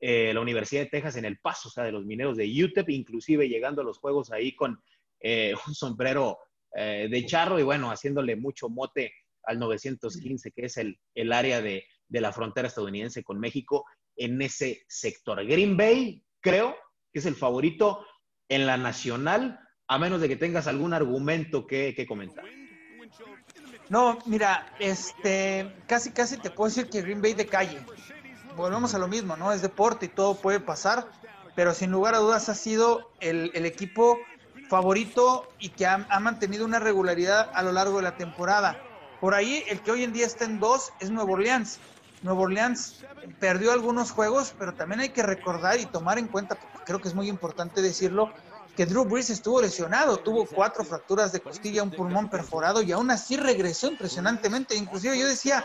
eh, 0.00 0.32
la 0.32 0.40
Universidad 0.40 0.82
de 0.82 0.90
Texas 0.90 1.16
en 1.16 1.24
El 1.24 1.38
Paso, 1.38 1.68
o 1.68 1.72
sea, 1.72 1.84
de 1.84 1.92
los 1.92 2.04
mineros 2.04 2.36
de 2.36 2.64
UTEP, 2.64 2.90
inclusive 2.90 3.48
llegando 3.48 3.82
a 3.82 3.84
los 3.84 3.98
juegos 3.98 4.30
ahí 4.32 4.54
con 4.54 4.80
eh, 5.20 5.54
un 5.66 5.74
sombrero 5.74 6.38
eh, 6.74 7.08
de 7.10 7.26
charro 7.26 7.58
y 7.58 7.62
bueno, 7.62 7.90
haciéndole 7.90 8.36
mucho 8.36 8.68
mote 8.68 9.12
al 9.44 9.58
915, 9.58 10.52
que 10.52 10.66
es 10.66 10.76
el, 10.76 10.98
el 11.14 11.32
área 11.32 11.60
de, 11.60 11.84
de, 12.08 12.20
la 12.20 12.32
frontera 12.32 12.68
estadounidense 12.68 13.22
con 13.22 13.38
México 13.38 13.84
en 14.16 14.40
ese 14.40 14.84
sector. 14.88 15.44
Green 15.44 15.76
Bay, 15.76 16.24
creo 16.40 16.74
que 17.12 17.18
es 17.18 17.26
el 17.26 17.34
favorito 17.34 18.06
en 18.48 18.66
la 18.66 18.76
nacional, 18.76 19.60
a 19.86 19.98
menos 19.98 20.20
de 20.20 20.28
que 20.28 20.36
tengas 20.36 20.66
algún 20.66 20.94
argumento 20.94 21.66
que, 21.66 21.94
que 21.94 22.06
comentar. 22.06 22.44
No, 23.90 24.18
mira, 24.26 24.74
este, 24.78 25.70
casi, 25.86 26.10
casi 26.10 26.38
te 26.38 26.50
puedo 26.50 26.68
decir 26.68 26.88
que 26.88 27.02
Green 27.02 27.20
Bay 27.20 27.34
de 27.34 27.46
calle 27.46 27.78
volvemos 28.56 28.94
a 28.94 28.98
lo 28.98 29.08
mismo, 29.08 29.36
¿no? 29.36 29.52
Es 29.52 29.62
deporte 29.62 30.06
y 30.06 30.08
todo 30.08 30.36
puede 30.36 30.60
pasar, 30.60 31.08
pero 31.54 31.74
sin 31.74 31.90
lugar 31.90 32.14
a 32.14 32.18
dudas 32.18 32.48
ha 32.48 32.54
sido 32.54 33.10
el, 33.20 33.50
equipo 33.66 34.18
favorito 34.68 35.48
y 35.58 35.70
que 35.70 35.86
ha, 35.86 35.98
mantenido 36.20 36.64
una 36.64 36.78
regularidad 36.78 37.50
a 37.54 37.62
lo 37.62 37.72
largo 37.72 37.98
de 37.98 38.02
la 38.04 38.16
temporada. 38.16 38.80
Por 39.20 39.34
ahí, 39.34 39.64
el 39.68 39.80
que 39.80 39.90
hoy 39.90 40.04
en 40.04 40.12
día 40.12 40.26
está 40.26 40.44
en 40.44 40.58
dos 40.58 40.92
es 41.00 41.10
Nuevo 41.10 41.34
Orleans. 41.34 41.78
Nuevo 42.22 42.42
Orleans 42.42 43.04
perdió 43.38 43.72
algunos 43.72 44.10
juegos, 44.10 44.54
pero 44.58 44.74
también 44.74 45.00
hay 45.00 45.10
que 45.10 45.22
recordar 45.22 45.78
y 45.78 45.86
tomar 45.86 46.18
en 46.18 46.26
cuenta, 46.26 46.54
porque 46.54 46.78
creo 46.84 47.00
que 47.00 47.08
es 47.08 47.14
muy 47.14 47.28
importante 47.28 47.82
decirlo, 47.82 48.32
que 48.76 48.86
Drew 48.86 49.04
Brees 49.04 49.30
estuvo 49.30 49.60
lesionado, 49.60 50.16
tuvo 50.18 50.46
cuatro 50.46 50.84
fracturas 50.84 51.32
de 51.32 51.40
costilla, 51.40 51.82
un 51.82 51.90
pulmón 51.90 52.28
perforado 52.28 52.82
y 52.82 52.92
aún 52.92 53.10
así 53.10 53.36
regresó 53.36 53.88
impresionantemente. 53.88 54.76
Inclusive 54.76 55.18
yo 55.18 55.28
decía, 55.28 55.64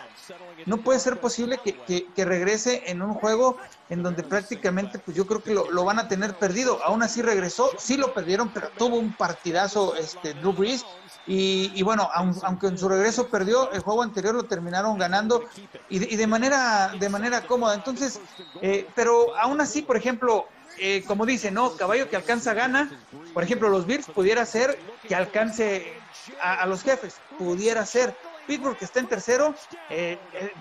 no 0.66 0.78
puede 0.78 1.00
ser 1.00 1.20
posible 1.20 1.60
que, 1.64 2.26
regrese 2.26 2.84
en 2.88 3.02
un 3.02 3.14
juego 3.14 3.58
en 3.90 4.04
donde 4.04 4.22
prácticamente 4.24 5.00
pues 5.00 5.18
yo 5.18 5.26
creo 5.26 5.42
que 5.42 5.54
lo, 5.54 5.84
van 5.84 6.00
a 6.00 6.08
tener 6.08 6.36
perdido. 6.36 6.80
Aún 6.84 7.02
así 7.02 7.22
regresó, 7.22 7.72
sí 7.78 7.98
lo 7.98 8.14
perdieron, 8.14 8.50
pero 8.50 8.70
tuvo 8.78 8.98
un 8.98 9.14
partidazo 9.16 9.96
este, 9.96 10.34
Drew 10.36 10.54
Brees. 10.54 10.86
Y, 11.26 11.84
bueno, 11.84 12.10
aunque 12.14 12.68
en 12.68 12.78
su 12.78 12.90
regreso 12.90 13.28
perdió, 13.28 13.72
el 13.72 13.82
juego 13.82 14.02
anterior 14.02 14.34
lo 14.34 14.44
terminaron 14.44 14.98
ganando 14.98 15.44
y 15.88 16.00
de, 16.00 16.28
manera 16.28 16.92
de 17.00 17.10
manera 17.10 17.46
cómoda. 17.46 17.76
Entonces, 17.76 18.20
eh, 18.62 18.88
pero 18.96 19.36
aún 19.38 19.62
así, 19.62 19.84
por 19.84 19.96
ejemplo, 19.96 20.48
eh, 20.80 21.04
como 21.06 21.26
dice, 21.26 21.52
¿no? 21.52 21.76
Caballo 21.76 22.10
que 22.10 22.16
alcanza 22.16 22.54
gana. 22.54 22.92
Por 23.34 23.44
ejemplo, 23.44 23.70
los 23.70 23.86
Bills 23.86 24.08
pudiera 24.08 24.46
ser 24.46 24.78
que 25.08 25.16
alcance 25.16 25.94
a, 26.42 26.66
los 26.66 26.84
jefes, 26.84 27.16
pudiera 27.38 27.86
ser. 27.86 28.16
Pittsburgh 28.48 28.78
que 28.78 28.86
está 28.86 29.00
en 29.00 29.06
tercero, 29.06 29.54
eh, 29.92 30.18
eh 30.34 30.52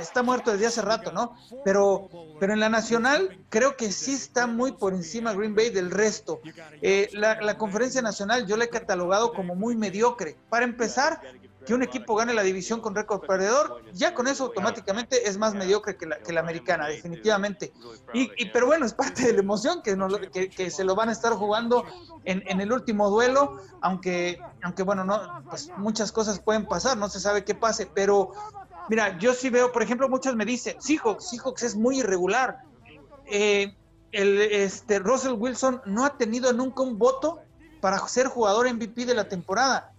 está 0.00 0.22
muerto 0.22 0.52
desde 0.52 0.68
hace 0.68 0.80
rato, 0.80 1.10
¿no? 1.10 1.36
Pero, 1.64 2.08
pero 2.38 2.52
en 2.52 2.60
la 2.60 2.68
nacional 2.68 3.36
creo 3.48 3.76
que 3.76 3.90
sí 3.90 4.14
está 4.14 4.46
muy 4.46 4.70
por 4.70 4.94
encima 4.94 5.34
Green 5.34 5.56
Bay 5.56 5.70
del 5.70 5.90
resto. 5.90 6.40
Eh, 6.82 7.08
la, 7.14 7.40
la 7.40 7.58
conferencia 7.58 8.00
nacional 8.00 8.46
yo 8.46 8.56
la 8.56 8.66
he 8.66 8.68
catalogado 8.68 9.32
como 9.32 9.56
muy 9.56 9.74
mediocre. 9.74 10.36
Para 10.48 10.64
empezar, 10.66 11.20
que 11.66 11.74
un 11.74 11.82
equipo 11.82 12.14
gane 12.14 12.32
la 12.32 12.42
división 12.42 12.80
con 12.80 12.94
récord 12.94 13.26
perdedor, 13.26 13.82
ya 13.92 14.14
con 14.14 14.28
eso 14.28 14.44
automáticamente 14.44 15.28
es 15.28 15.36
más 15.36 15.54
mediocre 15.54 15.96
que 15.96 16.06
la, 16.06 16.18
que 16.18 16.32
la 16.32 16.40
americana, 16.40 16.86
definitivamente. 16.86 17.72
Y, 18.14 18.28
pero 18.50 18.66
bueno, 18.66 18.86
es 18.86 18.94
parte 18.94 19.24
de 19.24 19.32
la 19.32 19.40
emoción 19.40 19.82
que, 19.82 19.96
que, 20.48 20.70
se 20.70 20.84
lo 20.84 20.94
van 20.94 21.08
a 21.08 21.12
estar 21.12 21.32
jugando 21.32 21.84
en, 22.24 22.42
en, 22.46 22.60
el 22.60 22.72
último 22.72 23.10
duelo, 23.10 23.60
aunque, 23.82 24.38
aunque 24.62 24.84
bueno, 24.84 25.04
no, 25.04 25.42
pues 25.50 25.70
muchas 25.76 26.12
cosas 26.12 26.38
pueden 26.38 26.66
pasar, 26.66 26.96
no 26.96 27.08
se 27.08 27.18
sabe 27.18 27.44
qué 27.44 27.54
pase, 27.54 27.86
pero 27.86 28.32
mira, 28.88 29.18
yo 29.18 29.34
sí 29.34 29.50
veo, 29.50 29.72
por 29.72 29.82
ejemplo, 29.82 30.08
muchos 30.08 30.36
me 30.36 30.44
dicen, 30.44 30.80
Seahawks, 30.80 31.30
Seahawks 31.30 31.64
es 31.64 31.74
muy 31.74 31.98
irregular. 31.98 32.60
Eh, 33.26 33.74
el, 34.12 34.40
este, 34.40 35.00
Russell 35.00 35.32
Wilson 35.32 35.82
no 35.84 36.04
ha 36.04 36.16
tenido 36.16 36.52
nunca 36.52 36.82
un 36.82 36.96
voto 36.96 37.40
para 37.80 37.98
ser 38.08 38.28
jugador 38.28 38.72
MVP 38.72 39.04
de 39.04 39.14
la 39.14 39.28
temporada 39.28 39.92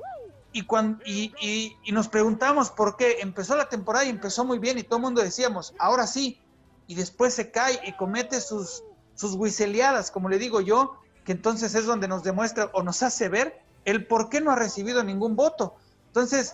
y, 0.52 0.64
cuando, 0.64 1.04
y, 1.06 1.76
nos 1.92 2.08
preguntamos 2.08 2.72
por 2.72 2.98
qué 2.98 3.18
empezó 3.20 3.56
la 3.56 3.70
temporada 3.70 4.06
y 4.06 4.10
empezó 4.10 4.46
muy 4.46 4.60
bien 4.60 4.78
y 4.78 4.84
todo 4.84 4.98
el 4.98 5.04
mundo 5.04 5.22
decíamos, 5.22 5.74
ahora 5.80 6.08
sí, 6.08 6.42
y 6.88 6.96
después 6.96 7.34
se 7.34 7.52
cae 7.52 7.80
y 7.86 7.94
comete 7.94 8.42
sus, 8.42 8.84
sus 9.16 9.38
guiseleadas, 9.38 10.10
como 10.10 10.30
le 10.30 10.38
digo 10.40 10.62
yo, 10.62 11.00
que 11.26 11.34
entonces 11.34 11.76
es 11.76 11.86
donde 11.86 12.08
nos 12.08 12.24
demuestra 12.24 12.70
o 12.74 12.84
nos 12.84 13.04
hace 13.04 13.28
ver 13.30 13.62
el 13.86 14.06
por 14.06 14.30
qué 14.30 14.42
no 14.42 14.52
ha 14.52 14.56
recibido 14.56 15.04
ningún 15.04 15.36
voto. 15.36 15.76
Entonces, 16.08 16.54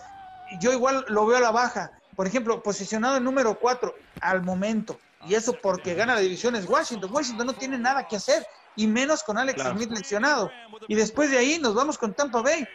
yo 0.60 0.72
igual 0.72 1.04
lo 1.08 1.26
veo 1.26 1.38
a 1.38 1.40
la 1.40 1.50
baja. 1.50 1.92
Por 2.16 2.26
ejemplo, 2.26 2.62
posicionado 2.62 3.16
en 3.16 3.24
número 3.24 3.58
4 3.58 3.94
al 4.20 4.42
momento. 4.42 4.98
Y 5.26 5.34
eso 5.34 5.54
porque 5.60 5.94
gana 5.94 6.14
la 6.14 6.20
división 6.20 6.54
es 6.54 6.68
Washington. 6.68 7.10
Washington 7.12 7.46
no 7.46 7.52
tiene 7.54 7.78
nada 7.78 8.06
que 8.06 8.16
hacer. 8.16 8.46
Y 8.76 8.86
menos 8.86 9.22
con 9.22 9.38
Alex 9.38 9.62
Smith 9.62 9.90
lesionado. 9.90 10.50
Y 10.88 10.94
después 10.94 11.30
de 11.30 11.38
ahí 11.38 11.58
nos 11.58 11.74
vamos 11.74 11.98
con 11.98 12.14
Tampa 12.14 12.42
Bay. 12.42 12.66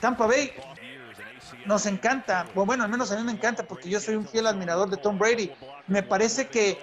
Tampa 0.00 0.26
Bay 0.26 0.52
nos 1.66 1.86
encanta, 1.86 2.46
bueno, 2.54 2.84
al 2.84 2.90
menos 2.90 3.12
a 3.12 3.16
mí 3.16 3.22
me 3.22 3.32
encanta 3.32 3.64
porque 3.64 3.88
yo 3.88 4.00
soy 4.00 4.16
un 4.16 4.26
fiel 4.26 4.46
admirador 4.46 4.88
de 4.90 4.96
Tom 4.96 5.18
Brady. 5.18 5.52
Me 5.86 6.02
parece 6.02 6.48
que 6.48 6.78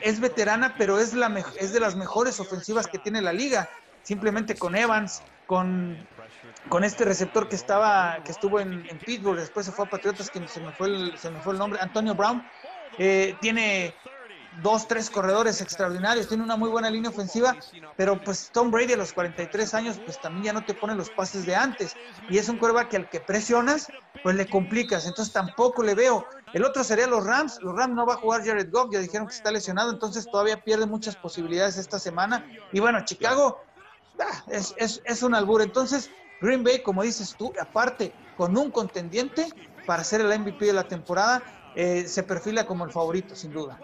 es 0.00 0.20
veterana, 0.20 0.74
pero 0.78 0.98
es, 0.98 1.14
la 1.14 1.28
es 1.58 1.72
de 1.72 1.80
las 1.80 1.96
mejores 1.96 2.38
ofensivas 2.40 2.86
que 2.86 2.98
tiene 2.98 3.22
la 3.22 3.32
liga. 3.32 3.68
Simplemente 4.02 4.54
con 4.54 4.76
Evans, 4.76 5.22
con, 5.46 5.96
con 6.68 6.84
este 6.84 7.04
receptor 7.04 7.48
que 7.48 7.56
estaba 7.56 8.22
que 8.22 8.30
estuvo 8.30 8.60
en, 8.60 8.86
Pittsburgh, 9.04 9.38
después 9.38 9.66
se 9.66 9.72
fue 9.72 9.86
a 9.86 9.90
Patriotas, 9.90 10.30
que 10.30 10.46
se 10.46 10.60
me 10.60 10.70
fue 10.72 10.88
el, 10.88 11.18
se 11.18 11.30
me 11.30 11.40
fue 11.40 11.54
el 11.54 11.58
nombre, 11.58 11.80
Antonio 11.80 12.14
Brown. 12.14 12.46
Eh, 12.98 13.36
tiene 13.40 13.94
dos, 14.62 14.88
tres 14.88 15.10
corredores 15.10 15.60
extraordinarios, 15.60 16.28
tiene 16.28 16.42
una 16.42 16.56
muy 16.56 16.68
buena 16.68 16.90
línea 16.90 17.10
ofensiva, 17.10 17.56
pero 17.96 18.22
pues 18.22 18.50
Tom 18.52 18.70
Brady 18.70 18.94
a 18.94 18.96
los 18.96 19.12
43 19.12 19.74
años, 19.74 20.00
pues 20.04 20.20
también 20.20 20.44
ya 20.44 20.52
no 20.52 20.64
te 20.64 20.74
pone 20.74 20.94
los 20.94 21.10
pases 21.10 21.46
de 21.46 21.54
antes. 21.54 21.94
Y 22.28 22.38
es 22.38 22.48
un 22.48 22.58
quarterback 22.58 22.88
que 22.88 22.96
al 22.96 23.08
que 23.08 23.20
presionas, 23.20 23.88
pues 24.22 24.36
le 24.36 24.48
complicas. 24.48 25.06
Entonces 25.06 25.32
tampoco 25.32 25.82
le 25.82 25.94
veo. 25.94 26.26
El 26.52 26.64
otro 26.64 26.84
sería 26.84 27.06
los 27.06 27.24
Rams. 27.24 27.58
Los 27.62 27.76
Rams 27.76 27.94
no 27.94 28.06
va 28.06 28.14
a 28.14 28.16
jugar 28.16 28.44
Jared 28.44 28.70
Goff, 28.70 28.90
ya 28.92 28.98
dijeron 28.98 29.26
que 29.26 29.34
está 29.34 29.50
lesionado, 29.50 29.90
entonces 29.90 30.26
todavía 30.30 30.62
pierde 30.62 30.86
muchas 30.86 31.16
posibilidades 31.16 31.76
esta 31.76 31.98
semana. 31.98 32.46
Y 32.72 32.80
bueno, 32.80 33.04
Chicago 33.04 33.60
ah, 34.18 34.44
es, 34.48 34.74
es, 34.78 35.02
es 35.04 35.22
un 35.22 35.34
albur. 35.34 35.62
Entonces, 35.62 36.10
Green 36.40 36.62
Bay, 36.62 36.82
como 36.82 37.02
dices 37.02 37.34
tú, 37.36 37.52
aparte, 37.60 38.12
con 38.36 38.56
un 38.56 38.70
contendiente 38.70 39.48
para 39.86 40.04
ser 40.04 40.20
el 40.20 40.38
MVP 40.38 40.66
de 40.66 40.72
la 40.72 40.84
temporada, 40.84 41.42
eh, 41.74 42.06
se 42.08 42.22
perfila 42.22 42.66
como 42.66 42.84
el 42.84 42.90
favorito, 42.90 43.34
sin 43.34 43.52
duda. 43.52 43.78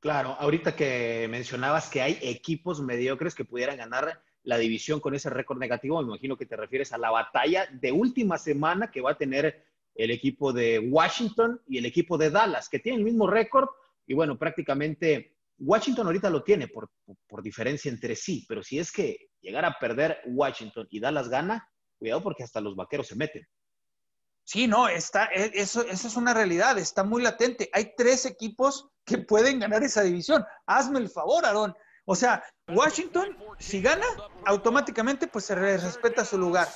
Claro, 0.00 0.34
ahorita 0.38 0.74
que 0.74 1.28
mencionabas 1.30 1.90
que 1.90 2.00
hay 2.00 2.18
equipos 2.22 2.80
mediocres 2.80 3.34
que 3.34 3.44
pudieran 3.44 3.76
ganar 3.76 4.22
la 4.42 4.56
división 4.56 4.98
con 4.98 5.14
ese 5.14 5.28
récord 5.28 5.58
negativo, 5.58 6.00
me 6.00 6.08
imagino 6.08 6.38
que 6.38 6.46
te 6.46 6.56
refieres 6.56 6.92
a 6.94 6.98
la 6.98 7.10
batalla 7.10 7.68
de 7.70 7.92
última 7.92 8.38
semana 8.38 8.90
que 8.90 9.02
va 9.02 9.10
a 9.10 9.18
tener 9.18 9.62
el 9.94 10.10
equipo 10.10 10.54
de 10.54 10.78
Washington 10.78 11.60
y 11.68 11.76
el 11.76 11.84
equipo 11.84 12.16
de 12.16 12.30
Dallas, 12.30 12.70
que 12.70 12.78
tienen 12.78 13.00
el 13.00 13.04
mismo 13.04 13.26
récord 13.26 13.68
y 14.06 14.14
bueno, 14.14 14.38
prácticamente 14.38 15.36
Washington 15.58 16.06
ahorita 16.06 16.30
lo 16.30 16.42
tiene 16.42 16.68
por, 16.68 16.90
por, 17.28 17.42
diferencia 17.42 17.90
entre 17.90 18.16
sí, 18.16 18.46
pero 18.48 18.62
si 18.62 18.78
es 18.78 18.90
que 18.90 19.32
llegara 19.42 19.68
a 19.68 19.78
perder 19.78 20.20
Washington 20.26 20.88
y 20.90 21.00
Dallas 21.00 21.28
gana, 21.28 21.68
cuidado 21.98 22.22
porque 22.22 22.42
hasta 22.42 22.62
los 22.62 22.74
vaqueros 22.74 23.08
se 23.08 23.16
meten. 23.16 23.46
Sí, 24.50 24.66
no, 24.66 24.88
está, 24.88 25.26
e, 25.26 25.52
eso, 25.54 25.82
eso 25.82 26.08
es 26.08 26.16
una 26.16 26.34
realidad, 26.34 26.76
está 26.76 27.04
muy 27.04 27.22
latente. 27.22 27.70
Hay 27.72 27.94
tres 27.96 28.26
equipos 28.26 28.88
que 29.04 29.18
pueden 29.18 29.60
ganar 29.60 29.84
esa 29.84 30.02
división. 30.02 30.44
Hazme 30.66 30.98
el 30.98 31.08
favor, 31.08 31.46
Aaron. 31.46 31.72
O 32.04 32.16
sea, 32.16 32.42
Washington, 32.66 33.38
si 33.60 33.80
gana, 33.80 34.04
automáticamente 34.46 35.28
pues 35.28 35.44
se 35.44 35.54
respeta 35.54 36.24
su 36.24 36.36
lugar. 36.36 36.66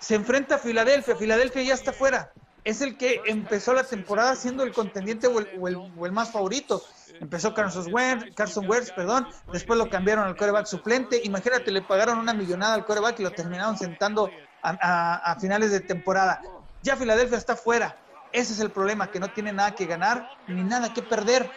Se 0.00 0.16
enfrenta 0.16 0.56
a 0.56 0.58
Filadelfia, 0.58 1.14
Filadelfia 1.14 1.62
ya 1.62 1.74
está 1.74 1.92
fuera. 1.92 2.32
Es 2.64 2.80
el 2.80 2.96
que 2.96 3.20
empezó 3.26 3.72
la 3.72 3.84
temporada 3.84 4.34
siendo 4.34 4.64
el 4.64 4.72
contendiente 4.72 5.28
o 5.28 5.38
el, 5.38 6.12
más 6.12 6.32
favorito. 6.32 6.82
Empezó 7.20 7.54
Carson 7.54 7.94
Wentz, 7.94 8.34
Carson 8.34 8.68
Wentz, 8.68 8.90
perdón, 8.90 9.28
después 9.52 9.78
lo 9.78 9.88
cambiaron 9.88 10.24
al 10.24 10.34
coreback 10.34 10.66
suplente. 10.66 11.20
Imagínate, 11.22 11.70
le 11.70 11.82
pagaron 11.82 12.18
una 12.18 12.34
millonada 12.34 12.74
al 12.74 12.84
coreback 12.84 13.20
y 13.20 13.22
lo 13.22 13.30
terminaron 13.30 13.78
sentando 13.78 14.28
a, 14.64 15.36
finales 15.40 15.70
de 15.70 15.80
temporada. 15.80 16.40
Ya 16.82 16.96
Filadelfia 16.96 17.38
está 17.38 17.56
fuera. 17.56 17.96
Ese 18.32 18.52
es 18.52 18.60
el 18.60 18.70
problema, 18.70 19.10
que 19.10 19.20
no 19.20 19.28
tiene 19.28 19.52
nada 19.52 19.74
que 19.74 19.86
ganar 19.86 20.28
ni 20.48 20.64
nada 20.64 20.92
que 20.92 21.02
perder. 21.02 21.48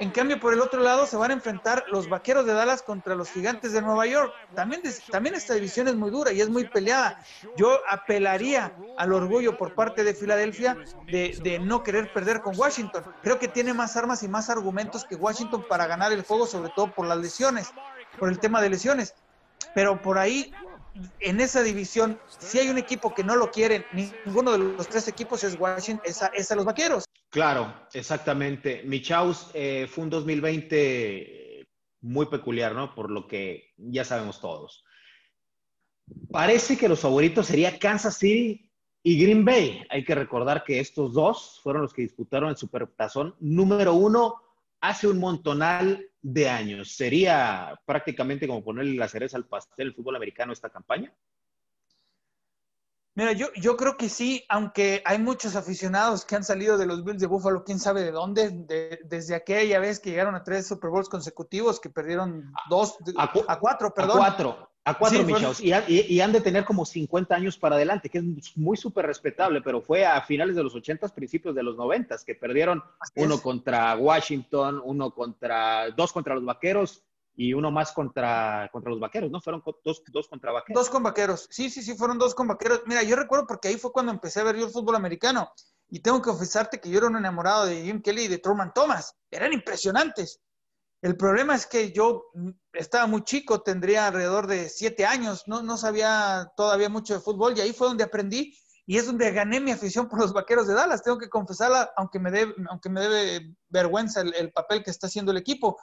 En 0.00 0.10
cambio, 0.10 0.40
por 0.40 0.54
el 0.54 0.60
otro 0.60 0.80
lado, 0.80 1.06
se 1.06 1.16
van 1.16 1.30
a 1.30 1.34
enfrentar 1.34 1.84
los 1.88 2.08
vaqueros 2.08 2.46
de 2.46 2.54
Dallas 2.54 2.82
contra 2.82 3.14
los 3.14 3.30
gigantes 3.30 3.72
de 3.72 3.82
Nueva 3.82 4.06
York. 4.06 4.32
También, 4.54 4.82
también 5.10 5.34
esta 5.34 5.54
división 5.54 5.88
es 5.88 5.94
muy 5.94 6.10
dura 6.10 6.32
y 6.32 6.40
es 6.40 6.48
muy 6.48 6.66
peleada. 6.66 7.22
Yo 7.56 7.78
apelaría 7.88 8.72
al 8.96 9.12
orgullo 9.12 9.58
por 9.58 9.74
parte 9.74 10.02
de 10.02 10.14
Filadelfia 10.14 10.76
de, 11.06 11.38
de, 11.42 11.58
no 11.58 11.82
querer 11.82 12.10
perder 12.14 12.40
con 12.40 12.58
Washington. 12.58 13.04
Creo 13.22 13.38
que 13.38 13.48
tiene 13.48 13.74
más 13.74 13.94
armas 13.96 14.22
y 14.22 14.28
más 14.28 14.48
argumentos 14.48 15.04
que 15.04 15.16
Washington 15.16 15.66
para 15.68 15.86
ganar 15.86 16.12
el 16.12 16.22
juego, 16.22 16.46
sobre 16.46 16.70
todo 16.70 16.90
por 16.92 17.06
las 17.06 17.18
lesiones, 17.18 17.70
por 18.18 18.30
el 18.30 18.38
tema 18.38 18.62
de 18.62 18.70
lesiones. 18.70 19.14
Pero 19.74 20.00
por 20.00 20.18
ahí 20.18 20.52
en 21.20 21.40
esa 21.40 21.62
división, 21.62 22.18
si 22.38 22.58
hay 22.58 22.68
un 22.68 22.78
equipo 22.78 23.14
que 23.14 23.24
no 23.24 23.36
lo 23.36 23.50
quiere, 23.50 23.86
ninguno 23.92 24.52
de 24.52 24.58
los 24.58 24.88
tres 24.88 25.08
equipos 25.08 25.44
es 25.44 25.58
Washington, 25.58 26.02
es 26.34 26.50
a, 26.50 26.54
los 26.54 26.64
vaqueros. 26.64 27.04
Claro, 27.30 27.72
exactamente. 27.92 28.82
Michaus 28.84 29.50
eh, 29.54 29.86
fue 29.88 30.04
un 30.04 30.10
2020 30.10 31.68
muy 32.02 32.26
peculiar, 32.26 32.74
¿no? 32.74 32.94
Por 32.94 33.10
lo 33.10 33.26
que 33.26 33.72
ya 33.76 34.04
sabemos 34.04 34.40
todos. 34.40 34.84
Parece 36.30 36.76
que 36.76 36.88
los 36.88 37.00
favoritos 37.00 37.46
serían 37.46 37.78
Kansas 37.78 38.16
City 38.16 38.70
y 39.02 39.22
Green 39.22 39.44
Bay. 39.44 39.84
Hay 39.90 40.04
que 40.04 40.14
recordar 40.14 40.64
que 40.64 40.80
estos 40.80 41.12
dos 41.12 41.60
fueron 41.62 41.82
los 41.82 41.92
que 41.92 42.02
disputaron 42.02 42.50
el 42.50 42.56
Supertazón 42.56 43.36
número 43.38 43.94
uno 43.94 44.36
hace 44.80 45.06
un 45.06 45.18
montonal 45.18 46.08
de 46.22 46.48
años. 46.48 46.96
¿Sería 46.96 47.80
prácticamente 47.84 48.46
como 48.46 48.64
ponerle 48.64 48.96
la 48.96 49.08
cereza 49.08 49.36
al 49.36 49.46
pastel 49.46 49.88
el 49.88 49.94
fútbol 49.94 50.16
americano 50.16 50.52
esta 50.52 50.70
campaña? 50.70 51.12
Mira, 53.14 53.32
yo, 53.32 53.48
yo 53.54 53.76
creo 53.76 53.96
que 53.96 54.08
sí, 54.08 54.44
aunque 54.48 55.02
hay 55.04 55.18
muchos 55.18 55.56
aficionados 55.56 56.24
que 56.24 56.36
han 56.36 56.44
salido 56.44 56.78
de 56.78 56.86
los 56.86 57.04
Bills 57.04 57.20
de 57.20 57.26
Buffalo, 57.26 57.64
quién 57.64 57.80
sabe 57.80 58.02
de 58.02 58.12
dónde, 58.12 59.00
desde 59.04 59.34
aquella 59.34 59.80
vez 59.80 59.98
que 59.98 60.10
llegaron 60.10 60.36
a 60.36 60.44
tres 60.44 60.68
Super 60.68 60.90
Bowls 60.90 61.08
consecutivos, 61.08 61.80
que 61.80 61.90
perdieron 61.90 62.52
dos, 62.70 62.96
a, 63.18 63.58
cuatro, 63.58 63.92
perdón. 63.92 64.16
A 64.16 64.20
cuatro, 64.20 64.69
a 64.84 64.98
cuatro, 64.98 65.26
y, 65.58 66.14
y, 66.14 66.20
han 66.20 66.32
de 66.32 66.40
tener 66.40 66.64
como 66.64 66.86
50 66.86 67.34
años 67.34 67.58
para 67.58 67.76
adelante, 67.76 68.08
que 68.08 68.18
es 68.18 68.56
muy 68.56 68.76
súper 68.78 69.06
respetable, 69.06 69.60
pero 69.60 69.82
fue 69.82 70.06
a 70.06 70.20
finales 70.22 70.56
de 70.56 70.62
los 70.62 70.74
80, 70.74 71.08
principios 71.08 71.54
de 71.54 71.62
los 71.62 71.76
90, 71.76 72.16
que 72.24 72.34
perdieron 72.34 72.82
uno 73.14 73.42
contra 73.42 73.94
Washington, 73.96 74.80
uno 74.82 75.10
contra, 75.12 75.90
dos 75.90 76.12
contra 76.12 76.34
los 76.34 76.44
Vaqueros 76.44 77.02
y 77.36 77.54
uno 77.54 77.70
más 77.70 77.92
contra, 77.92 78.68
contra 78.72 78.90
los 78.90 79.00
vaqueros, 79.00 79.30
¿no? 79.30 79.40
Fueron 79.40 79.62
dos, 79.84 80.02
dos 80.12 80.28
contra 80.28 80.52
vaqueros. 80.52 80.82
Dos 80.82 80.90
con 80.90 81.02
vaqueros, 81.02 81.48
sí, 81.50 81.70
sí, 81.70 81.82
sí, 81.82 81.94
fueron 81.94 82.18
dos 82.18 82.34
con 82.34 82.46
vaqueros. 82.46 82.82
Mira, 82.86 83.02
yo 83.02 83.16
recuerdo 83.16 83.46
porque 83.46 83.68
ahí 83.68 83.76
fue 83.76 83.92
cuando 83.92 84.12
empecé 84.12 84.40
a 84.40 84.44
ver 84.44 84.56
yo 84.56 84.66
el 84.66 84.72
fútbol 84.72 84.96
americano. 84.96 85.50
Y 85.88 86.00
tengo 86.00 86.20
que 86.20 86.28
confesarte 86.28 86.80
que 86.80 86.90
yo 86.90 86.98
era 86.98 87.06
un 87.06 87.16
enamorado 87.16 87.66
de 87.66 87.82
Jim 87.82 88.02
Kelly 88.02 88.24
y 88.24 88.28
de 88.28 88.38
Truman 88.38 88.72
Thomas. 88.74 89.16
Eran 89.30 89.52
impresionantes. 89.52 90.40
El 91.02 91.16
problema 91.16 91.54
es 91.54 91.66
que 91.66 91.92
yo 91.92 92.26
estaba 92.72 93.06
muy 93.06 93.24
chico, 93.24 93.62
tendría 93.62 94.06
alrededor 94.06 94.46
de 94.46 94.68
siete 94.68 95.06
años, 95.06 95.44
no, 95.46 95.62
no 95.62 95.76
sabía 95.76 96.52
todavía 96.56 96.88
mucho 96.88 97.14
de 97.14 97.20
fútbol 97.20 97.56
y 97.56 97.60
ahí 97.60 97.72
fue 97.72 97.88
donde 97.88 98.04
aprendí 98.04 98.54
y 98.86 98.98
es 98.98 99.06
donde 99.06 99.30
gané 99.30 99.60
mi 99.60 99.70
afición 99.70 100.08
por 100.08 100.20
los 100.20 100.32
vaqueros 100.32 100.66
de 100.66 100.74
Dallas. 100.74 101.02
Tengo 101.02 101.16
que 101.16 101.28
confesarla, 101.28 101.92
aunque 101.96 102.18
me 102.18 102.30
debe, 102.30 102.54
aunque 102.68 102.90
me 102.90 103.00
debe 103.00 103.54
vergüenza 103.68 104.20
el, 104.20 104.34
el 104.34 104.52
papel 104.52 104.82
que 104.82 104.90
está 104.90 105.06
haciendo 105.06 105.30
el 105.32 105.38
equipo. 105.38 105.78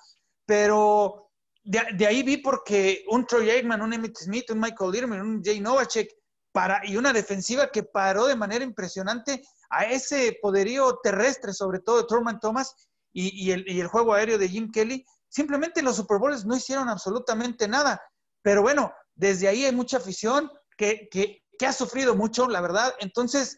Pero 0.45 1.27
de, 1.63 2.07
ahí 2.07 2.23
vi 2.23 2.37
porque 2.37 3.03
un 3.09 3.25
Troy 3.25 3.49
Aikman, 3.49 3.81
un 3.81 3.93
Emmett 3.93 4.17
Smith, 4.17 4.49
un 4.51 4.59
Michael 4.59 4.95
Irving, 4.95 5.19
un 5.19 5.43
Jay 5.43 5.59
Novacek, 5.59 6.09
para, 6.53 6.81
y 6.85 6.95
una 6.95 7.11
defensiva 7.11 7.69
que 7.69 7.83
paró 7.83 8.25
de 8.25 8.35
manera 8.35 8.63
impresionante 8.63 9.43
a 9.69 9.83
ese 9.85 10.39
poderío 10.41 10.99
terrestre, 11.03 11.53
sobre 11.53 11.79
todo 11.79 11.97
de 11.97 12.07
Truman 12.07 12.39
Thomas 12.39 12.73
y, 13.13 13.51
el, 13.51 13.87
juego 13.87 14.13
aéreo 14.13 14.37
de 14.37 14.49
Jim 14.49 14.71
Kelly. 14.71 15.05
Simplemente 15.29 15.81
los 15.81 15.95
Super 15.95 16.19
Bowls 16.19 16.45
no 16.45 16.55
hicieron 16.55 16.89
absolutamente 16.89 17.67
nada. 17.67 18.01
Pero 18.41 18.61
bueno, 18.61 18.93
desde 19.15 19.47
ahí 19.47 19.65
hay 19.65 19.73
mucha 19.73 19.97
afición 19.97 20.51
que, 20.77 21.41
ha 21.65 21.73
sufrido 21.73 22.15
mucho, 22.15 22.47
la 22.47 22.61
verdad. 22.61 22.93
Entonces, 22.99 23.57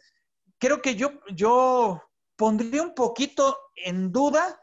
creo 0.58 0.82
que 0.82 0.96
yo, 0.96 2.02
pondría 2.36 2.82
un 2.82 2.96
poquito 2.96 3.58
en 3.76 4.12
duda 4.12 4.60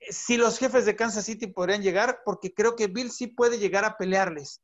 si 0.00 0.36
los 0.36 0.58
jefes 0.58 0.86
de 0.86 0.94
Kansas 0.94 1.24
City 1.24 1.48
podrían 1.48 1.82
llegar, 1.82 2.20
porque 2.24 2.54
creo 2.54 2.76
que 2.76 2.86
Bill 2.86 3.10
sí 3.10 3.26
puede 3.26 3.58
llegar 3.58 3.84
a 3.84 3.96
pelearles. 3.96 4.62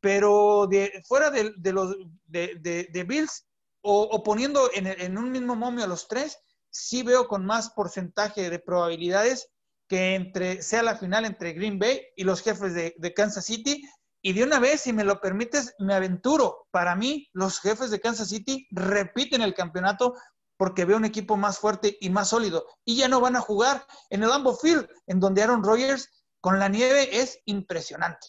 Pero 0.00 0.68
de, 0.70 1.02
fuera 1.06 1.30
de, 1.30 1.52
los 1.72 1.96
de, 2.26 3.04
Bills, 3.06 3.46
o, 3.82 4.22
poniendo 4.22 4.70
en, 4.72 5.18
un 5.18 5.32
mismo 5.32 5.56
momio 5.56 5.84
a 5.84 5.88
los 5.88 6.06
tres, 6.06 6.38
sí 6.70 7.02
veo 7.02 7.28
con 7.28 7.44
más 7.44 7.70
porcentaje 7.70 8.50
de 8.50 8.58
probabilidades 8.58 9.50
que 9.88 10.14
entre, 10.14 10.62
sea 10.62 10.82
la 10.82 10.96
final 10.96 11.24
entre 11.24 11.52
Green 11.52 11.78
Bay 11.78 12.00
y 12.16 12.24
los 12.24 12.42
jefes 12.42 12.74
de, 12.74 13.14
Kansas 13.14 13.44
City. 13.44 13.82
Y 14.22 14.34
de 14.34 14.44
una 14.44 14.60
vez, 14.60 14.82
si 14.82 14.92
me 14.92 15.02
lo 15.02 15.20
permites, 15.20 15.74
me 15.78 15.94
aventuro. 15.94 16.68
Para 16.70 16.94
mí, 16.94 17.28
los 17.32 17.60
jefes 17.60 17.90
de 17.90 18.00
Kansas 18.00 18.28
City 18.28 18.68
repiten 18.70 19.42
el 19.42 19.54
campeonato 19.54 20.14
porque 20.56 20.84
veo 20.84 20.98
un 20.98 21.06
equipo 21.06 21.36
más 21.36 21.58
fuerte 21.58 21.96
y 22.00 22.10
más 22.10 22.28
sólido. 22.28 22.66
Y 22.84 22.96
ya 22.96 23.08
no 23.08 23.20
van 23.20 23.34
a 23.34 23.40
jugar 23.40 23.84
en 24.10 24.22
el 24.22 24.28
Lambeau 24.28 24.54
Field, 24.54 24.86
en 25.06 25.18
donde 25.18 25.42
Aaron 25.42 25.64
Rodgers 25.64 26.08
con 26.40 26.58
la 26.58 26.68
nieve 26.68 27.20
es 27.20 27.40
impresionante. 27.46 28.26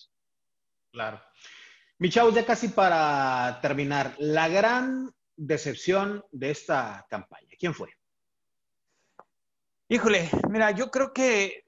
Claro. 0.92 1.22
Michau, 2.00 2.32
ya 2.32 2.46
casi 2.46 2.70
para 2.70 3.60
terminar, 3.62 4.16
la 4.18 4.48
gran 4.48 5.14
decepción 5.36 6.26
de 6.32 6.52
esta 6.52 7.06
campaña, 7.10 7.50
¿quién 7.60 7.76
fue? 7.76 7.90
Híjole, 9.92 10.30
mira, 10.50 10.72
yo 10.72 10.90
creo 10.90 11.12
que, 11.12 11.66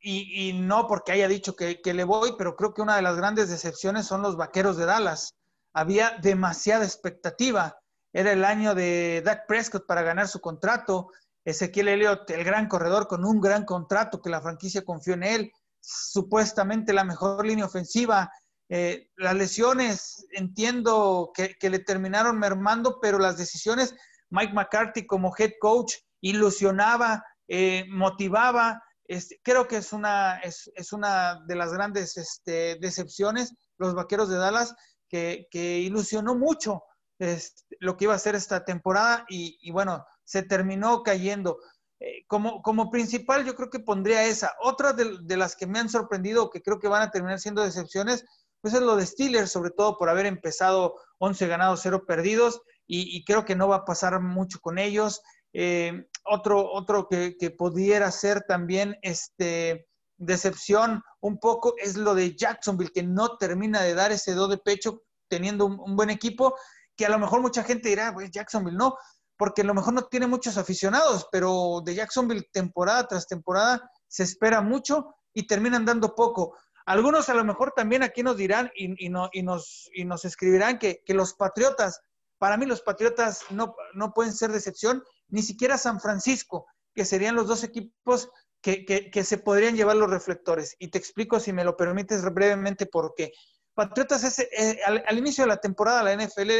y, 0.00 0.52
no 0.54 0.86
porque 0.86 1.12
haya 1.12 1.28
dicho 1.28 1.54
que, 1.54 1.82
que, 1.82 1.92
le 1.92 2.04
voy, 2.04 2.34
pero 2.38 2.56
creo 2.56 2.72
que 2.72 2.82
una 2.82 2.96
de 2.96 3.02
las 3.02 3.16
grandes 3.16 3.50
decepciones 3.50 4.06
son 4.06 4.22
los 4.22 4.36
Vaqueros 4.36 4.76
de 4.76 4.86
Dallas. 4.86 5.34
Había 5.74 6.18
demasiada 6.22 6.84
expectativa 6.84 7.76
era 8.14 8.30
el 8.30 8.44
año 8.44 8.76
de 8.76 9.22
Dak 9.24 9.46
Prescott 9.48 9.86
para 9.86 10.02
ganar 10.02 10.28
su 10.28 10.40
contrato. 10.40 11.08
Ezequiel 11.44 11.88
Elliott, 11.88 12.30
el 12.30 12.44
gran 12.44 12.68
corredor 12.68 13.08
con 13.08 13.24
un 13.24 13.40
gran 13.40 13.64
contrato 13.64 14.22
que 14.22 14.30
la 14.30 14.40
franquicia 14.40 14.84
confió 14.84 15.14
en 15.14 15.24
él. 15.24 15.52
Supuestamente 15.80 16.92
la 16.92 17.02
mejor 17.02 17.44
línea 17.44 17.66
ofensiva. 17.66 18.30
Eh, 18.68 19.10
las 19.16 19.34
lesiones, 19.34 20.26
entiendo 20.30 21.32
que, 21.34 21.56
le 21.68 21.80
terminaron 21.80 22.38
mermando, 22.38 23.00
pero 23.02 23.18
las 23.18 23.36
decisiones, 23.36 23.96
Mike 24.30 24.54
McCarthy 24.54 25.06
como 25.06 25.34
head 25.36 25.52
coach 25.60 25.96
ilusionaba 26.20 27.22
eh, 27.48 27.84
motivaba. 27.88 28.82
Este, 29.06 29.40
creo 29.42 29.68
que 29.68 29.76
es 29.76 29.92
una, 29.92 30.38
es, 30.38 30.92
una 30.92 31.42
de 31.46 31.56
las 31.56 31.72
grandes 31.72 32.16
este, 32.16 32.76
decepciones, 32.80 33.54
los 33.76 33.94
Vaqueros 33.94 34.28
de 34.28 34.36
Dallas, 34.36 34.74
que, 35.08 35.46
ilusionó 35.80 36.34
mucho 36.34 36.82
este, 37.18 37.76
lo 37.78 37.96
que 37.96 38.04
iba 38.04 38.14
a 38.14 38.18
ser 38.18 38.34
esta 38.34 38.64
temporada 38.64 39.24
y, 39.28 39.70
bueno, 39.70 40.04
se 40.24 40.42
terminó 40.42 41.02
cayendo. 41.02 41.58
Eh, 42.00 42.24
como, 42.26 42.60
como 42.62 42.90
principal, 42.90 43.44
yo 43.44 43.54
creo 43.54 43.70
que 43.70 43.78
pondría 43.78 44.24
esa. 44.24 44.52
Otra 44.60 44.92
de, 44.92 45.36
las 45.36 45.54
que 45.54 45.66
me 45.66 45.78
han 45.78 45.88
sorprendido, 45.88 46.50
que 46.50 46.62
creo 46.62 46.78
que 46.78 46.88
van 46.88 47.02
a 47.02 47.10
terminar 47.10 47.38
siendo 47.38 47.62
decepciones, 47.62 48.24
pues 48.60 48.74
es 48.74 48.80
lo 48.80 48.96
de 48.96 49.06
Steelers, 49.06 49.52
sobre 49.52 49.70
todo 49.70 49.96
por 49.98 50.08
haber 50.08 50.26
empezado 50.26 50.96
11 51.18 51.46
ganados, 51.46 51.80
0 51.82 52.04
perdidos, 52.06 52.62
y, 52.86 53.24
creo 53.24 53.44
que 53.44 53.56
no 53.56 53.68
va 53.68 53.76
a 53.76 53.84
pasar 53.84 54.20
mucho 54.20 54.58
con 54.60 54.78
ellos. 54.78 55.22
Eh, 55.52 56.06
otro 56.24 56.70
otro 56.72 57.08
que, 57.08 57.34
pudiera 57.56 58.10
ser 58.10 58.42
también 58.48 58.96
este, 59.02 59.86
decepción 60.16 61.02
un 61.20 61.38
poco 61.38 61.74
es 61.78 61.96
lo 61.96 62.14
de 62.14 62.34
Jacksonville, 62.36 62.92
que 62.92 63.02
no 63.02 63.36
termina 63.36 63.82
de 63.82 63.94
dar 63.94 64.12
ese 64.12 64.34
do 64.34 64.48
de 64.48 64.58
pecho 64.58 65.02
teniendo 65.28 65.66
un, 65.66 65.96
buen 65.96 66.10
equipo, 66.10 66.56
que 66.96 67.06
a 67.06 67.08
lo 67.08 67.18
mejor 67.18 67.40
mucha 67.40 67.64
gente 67.64 67.88
dirá, 67.88 68.12
pues 68.12 68.30
Jacksonville 68.30 68.76
no, 68.76 68.96
porque 69.36 69.62
a 69.62 69.64
lo 69.64 69.74
mejor 69.74 69.94
no 69.94 70.04
tiene 70.04 70.26
muchos 70.26 70.56
aficionados, 70.58 71.26
pero 71.32 71.82
de 71.84 71.94
Jacksonville 71.94 72.48
temporada 72.52 73.08
tras 73.08 73.26
temporada 73.26 73.90
se 74.06 74.22
espera 74.22 74.60
mucho 74.60 75.14
y 75.32 75.46
terminan 75.46 75.84
dando 75.84 76.14
poco. 76.14 76.56
Algunos 76.86 77.28
a 77.28 77.34
lo 77.34 77.44
mejor 77.44 77.72
también 77.74 78.02
aquí 78.02 78.22
nos 78.22 78.36
dirán 78.36 78.70
y, 78.76 79.08
no, 79.08 79.30
y 79.32 79.42
nos, 79.42 79.88
y 79.94 80.04
nos 80.04 80.24
escribirán 80.24 80.78
que, 80.78 81.02
que, 81.04 81.14
los 81.14 81.34
Patriotas, 81.34 82.00
para 82.38 82.56
mí 82.58 82.66
los 82.66 82.82
Patriotas 82.82 83.40
no, 83.50 83.74
no 83.94 84.12
pueden 84.12 84.34
ser 84.34 84.52
decepción, 84.52 85.02
ni 85.34 85.42
siquiera 85.42 85.76
San 85.76 86.00
Francisco, 86.00 86.66
que 86.94 87.04
serían 87.04 87.34
los 87.34 87.48
dos 87.48 87.64
equipos 87.64 88.30
que, 88.62 89.24
se 89.24 89.38
podrían 89.38 89.74
llevar 89.74 89.96
los 89.96 90.08
reflectores. 90.08 90.76
Y 90.78 90.88
te 90.88 90.98
explico, 90.98 91.40
si 91.40 91.52
me 91.52 91.64
lo 91.64 91.76
permites 91.76 92.22
brevemente, 92.32 92.86
por 92.86 93.14
qué. 93.16 93.32
Patriotas, 93.74 94.22
es, 94.22 94.38
eh, 94.38 94.78
al, 94.86 95.18
inicio 95.18 95.42
de 95.42 95.48
la 95.48 95.56
temporada, 95.56 96.04
la 96.04 96.14
NFL, 96.14 96.50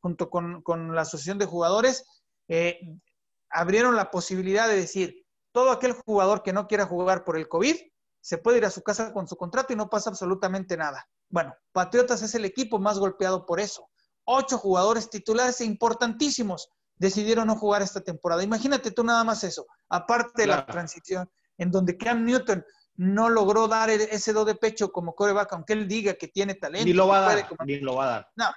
junto 0.00 0.28
con, 0.28 0.94
la 0.94 1.00
Asociación 1.00 1.38
de 1.38 1.46
Jugadores, 1.46 2.04
eh, 2.48 2.78
abrieron 3.48 3.96
la 3.96 4.10
posibilidad 4.10 4.68
de 4.68 4.76
decir, 4.76 5.24
todo 5.50 5.70
aquel 5.70 5.92
jugador 5.92 6.42
que 6.42 6.52
no 6.52 6.66
quiera 6.66 6.84
jugar 6.84 7.24
por 7.24 7.38
el 7.38 7.48
COVID, 7.48 7.76
se 8.20 8.36
puede 8.36 8.58
ir 8.58 8.66
a 8.66 8.70
su 8.70 8.82
casa 8.82 9.14
con 9.14 9.26
su 9.26 9.36
contrato 9.36 9.72
y 9.72 9.76
no 9.76 9.88
pasa 9.88 10.10
absolutamente 10.10 10.76
nada. 10.76 11.08
Bueno, 11.30 11.54
Patriotas 11.72 12.20
es 12.20 12.34
el 12.34 12.44
equipo 12.44 12.78
más 12.78 12.98
golpeado 12.98 13.46
por 13.46 13.58
eso. 13.58 13.88
Ocho 14.24 14.58
jugadores 14.58 15.08
titulares 15.08 15.62
importantísimos 15.62 16.68
decidieron 16.98 17.46
no 17.46 17.56
jugar 17.56 17.82
esta 17.82 18.00
temporada. 18.00 18.42
Imagínate 18.42 18.90
tú 18.90 19.04
nada 19.04 19.24
más 19.24 19.44
eso, 19.44 19.66
aparte 19.88 20.42
de 20.42 20.48
la 20.48 20.66
transición, 20.66 21.30
en 21.56 21.70
donde 21.70 21.96
Cam 21.96 22.24
Newton 22.24 22.64
no 22.96 23.28
logró 23.28 23.68
dar 23.68 23.90
e-, 23.90 24.14
ese 24.14 24.32
do 24.32 24.44
de 24.44 24.54
pecho 24.54 24.90
como 24.92 25.14
coreback, 25.14 25.52
aunque 25.52 25.72
él 25.72 25.88
diga 25.88 26.14
que 26.14 26.28
tiene 26.28 26.54
talento. 26.54 26.86
Ni 26.86 26.92
lo 26.92 27.06
va 27.06 27.18
a 27.18 27.34
dar, 27.34 27.48
ni 27.64 27.80
lo 27.80 27.94
va 27.94 28.04
a 28.04 28.10
dar. 28.10 28.28
No, 28.36 28.50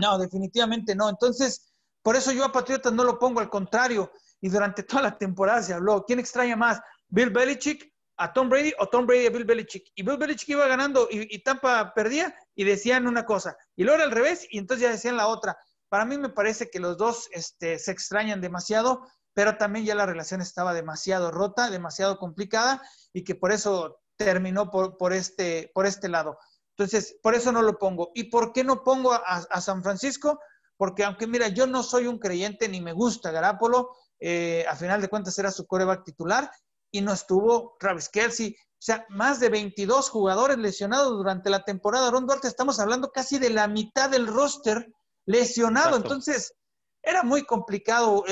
no, 0.00 0.18
definitivamente 0.18 0.94
no. 0.94 1.08
Entonces, 1.08 1.72
por 2.02 2.16
eso 2.16 2.32
yo 2.32 2.44
a 2.44 2.52
Patriotas 2.52 2.92
no 2.92 3.04
lo 3.04 3.18
pongo, 3.18 3.40
al 3.40 3.48
contrario. 3.48 4.12
Y 4.40 4.48
durante 4.48 4.82
toda 4.82 5.02
la 5.02 5.16
temporada 5.16 5.62
se 5.62 5.72
habló, 5.72 6.04
¿quién 6.04 6.18
extraña 6.18 6.56
más? 6.56 6.80
¿Bill 7.08 7.30
Belichick 7.30 7.92
a 8.16 8.32
Tom 8.32 8.48
Brady 8.48 8.72
o 8.78 8.88
Tom 8.88 9.06
Brady 9.06 9.26
a 9.26 9.30
Bill 9.30 9.44
Belichick? 9.44 9.92
Y 9.94 10.02
Bill 10.02 10.16
Belichick 10.16 10.48
iba 10.48 10.66
ganando 10.66 11.06
y, 11.08 11.32
y 11.32 11.42
Tampa 11.44 11.92
perdía 11.94 12.34
y 12.56 12.64
decían 12.64 13.06
una 13.06 13.24
cosa. 13.24 13.56
Y 13.76 13.84
luego 13.84 13.98
era 13.98 14.06
al 14.06 14.10
revés 14.10 14.48
y 14.50 14.58
entonces 14.58 14.82
ya 14.82 14.90
decían 14.90 15.16
la 15.16 15.28
otra. 15.28 15.56
Para 15.92 16.06
mí 16.06 16.16
me 16.16 16.30
parece 16.30 16.70
que 16.70 16.80
los 16.80 16.96
dos 16.96 17.28
este, 17.32 17.78
se 17.78 17.90
extrañan 17.90 18.40
demasiado, 18.40 19.06
pero 19.34 19.58
también 19.58 19.84
ya 19.84 19.94
la 19.94 20.06
relación 20.06 20.40
estaba 20.40 20.72
demasiado 20.72 21.30
rota, 21.30 21.68
demasiado 21.68 22.16
complicada 22.16 22.80
y 23.12 23.24
que 23.24 23.34
por 23.34 23.52
eso 23.52 24.00
terminó 24.16 24.70
por, 24.70 25.12
este, 25.12 25.70
por 25.74 25.84
este 25.84 26.08
lado. 26.08 26.38
Entonces, 26.70 27.18
por 27.22 27.34
eso 27.34 27.52
no 27.52 27.60
lo 27.60 27.78
pongo. 27.78 28.10
¿Y 28.14 28.30
por 28.30 28.54
qué 28.54 28.64
no 28.64 28.82
pongo 28.82 29.12
a, 29.12 29.60
San 29.60 29.82
Francisco? 29.82 30.40
Porque 30.78 31.04
aunque 31.04 31.26
mira, 31.26 31.48
yo 31.48 31.66
no 31.66 31.82
soy 31.82 32.06
un 32.06 32.18
creyente 32.18 32.70
ni 32.70 32.80
me 32.80 32.94
gusta 32.94 33.30
Garapolo, 33.30 33.90
eh, 34.18 34.64
a 34.70 34.76
final 34.76 35.02
de 35.02 35.08
cuentas 35.08 35.38
era 35.38 35.50
su 35.50 35.66
coreback 35.66 36.04
titular 36.04 36.50
y 36.90 37.02
no 37.02 37.12
estuvo 37.12 37.76
Travis 37.78 38.08
Kelsey. 38.08 38.56
O 38.58 38.78
sea, 38.78 39.04
más 39.10 39.40
de 39.40 39.50
22 39.50 40.08
jugadores 40.08 40.56
lesionados 40.56 41.10
durante 41.10 41.50
la 41.50 41.64
temporada. 41.64 42.10
Ron 42.10 42.26
Duarte, 42.26 42.48
estamos 42.48 42.80
hablando 42.80 43.10
casi 43.10 43.38
de 43.38 43.50
la 43.50 43.68
mitad 43.68 44.08
del 44.08 44.26
roster 44.26 44.90
lesionado. 45.26 45.96
Entonces, 45.96 46.54
era 47.02 47.22
muy 47.22 47.44
complicado 47.44 48.24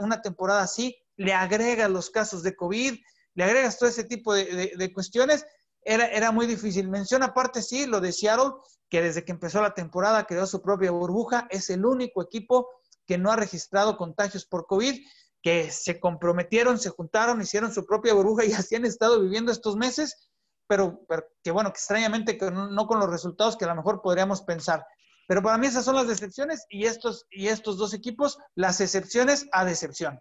una 0.00 0.22
temporada 0.22 0.62
así. 0.62 0.96
Le 1.16 1.32
agregas 1.32 1.90
los 1.90 2.10
casos 2.10 2.42
de 2.42 2.56
COVID, 2.56 2.96
le 3.34 3.44
agregas 3.44 3.78
todo 3.78 3.88
ese 3.88 4.04
tipo 4.04 4.34
de, 4.34 4.90
cuestiones. 4.92 5.46
Era, 5.82 6.06
era, 6.06 6.32
muy 6.32 6.46
difícil. 6.46 6.88
Menciona 6.88 7.26
aparte, 7.26 7.62
sí, 7.62 7.86
lo 7.86 8.00
de 8.00 8.12
Seattle, 8.12 8.52
que 8.88 9.02
desde 9.02 9.24
que 9.24 9.32
empezó 9.32 9.60
la 9.60 9.74
temporada 9.74 10.24
creó 10.24 10.46
su 10.46 10.62
propia 10.62 10.90
burbuja. 10.90 11.46
Es 11.50 11.70
el 11.70 11.84
único 11.84 12.22
equipo 12.22 12.68
que 13.06 13.18
no 13.18 13.30
ha 13.30 13.36
registrado 13.36 13.96
contagios 13.96 14.46
por 14.46 14.66
COVID, 14.66 14.98
que 15.42 15.70
se 15.70 16.00
comprometieron, 16.00 16.78
se 16.78 16.88
juntaron, 16.88 17.42
hicieron 17.42 17.72
su 17.72 17.84
propia 17.84 18.14
burbuja 18.14 18.46
y 18.46 18.52
así 18.54 18.76
han 18.76 18.86
estado 18.86 19.20
viviendo 19.20 19.52
estos 19.52 19.76
meses, 19.76 20.30
pero, 20.66 21.06
que 21.42 21.50
bueno, 21.50 21.70
que 21.70 21.78
extrañamente 21.78 22.38
no 22.50 22.86
con 22.86 22.98
los 22.98 23.10
resultados 23.10 23.56
que 23.56 23.66
a 23.66 23.68
lo 23.68 23.76
mejor 23.76 24.00
podríamos 24.00 24.40
pensar. 24.40 24.86
Pero 25.26 25.42
para 25.42 25.58
mí 25.58 25.66
esas 25.66 25.84
son 25.84 25.96
las 25.96 26.08
decepciones 26.08 26.66
y 26.68 26.84
estos, 26.84 27.26
y 27.30 27.48
estos 27.48 27.78
dos 27.78 27.94
equipos, 27.94 28.38
las 28.54 28.80
excepciones 28.80 29.48
a 29.52 29.64
decepción. 29.64 30.20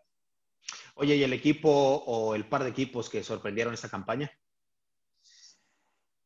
Oye, 0.96 1.16
¿y 1.16 1.24
el 1.24 1.34
equipo 1.34 1.70
o 1.70 2.36
el 2.36 2.48
par 2.48 2.64
de 2.64 2.70
equipos 2.70 3.10
que 3.10 3.24
sorprendieron 3.24 3.74
esta 3.74 3.90
campaña? 3.90 4.32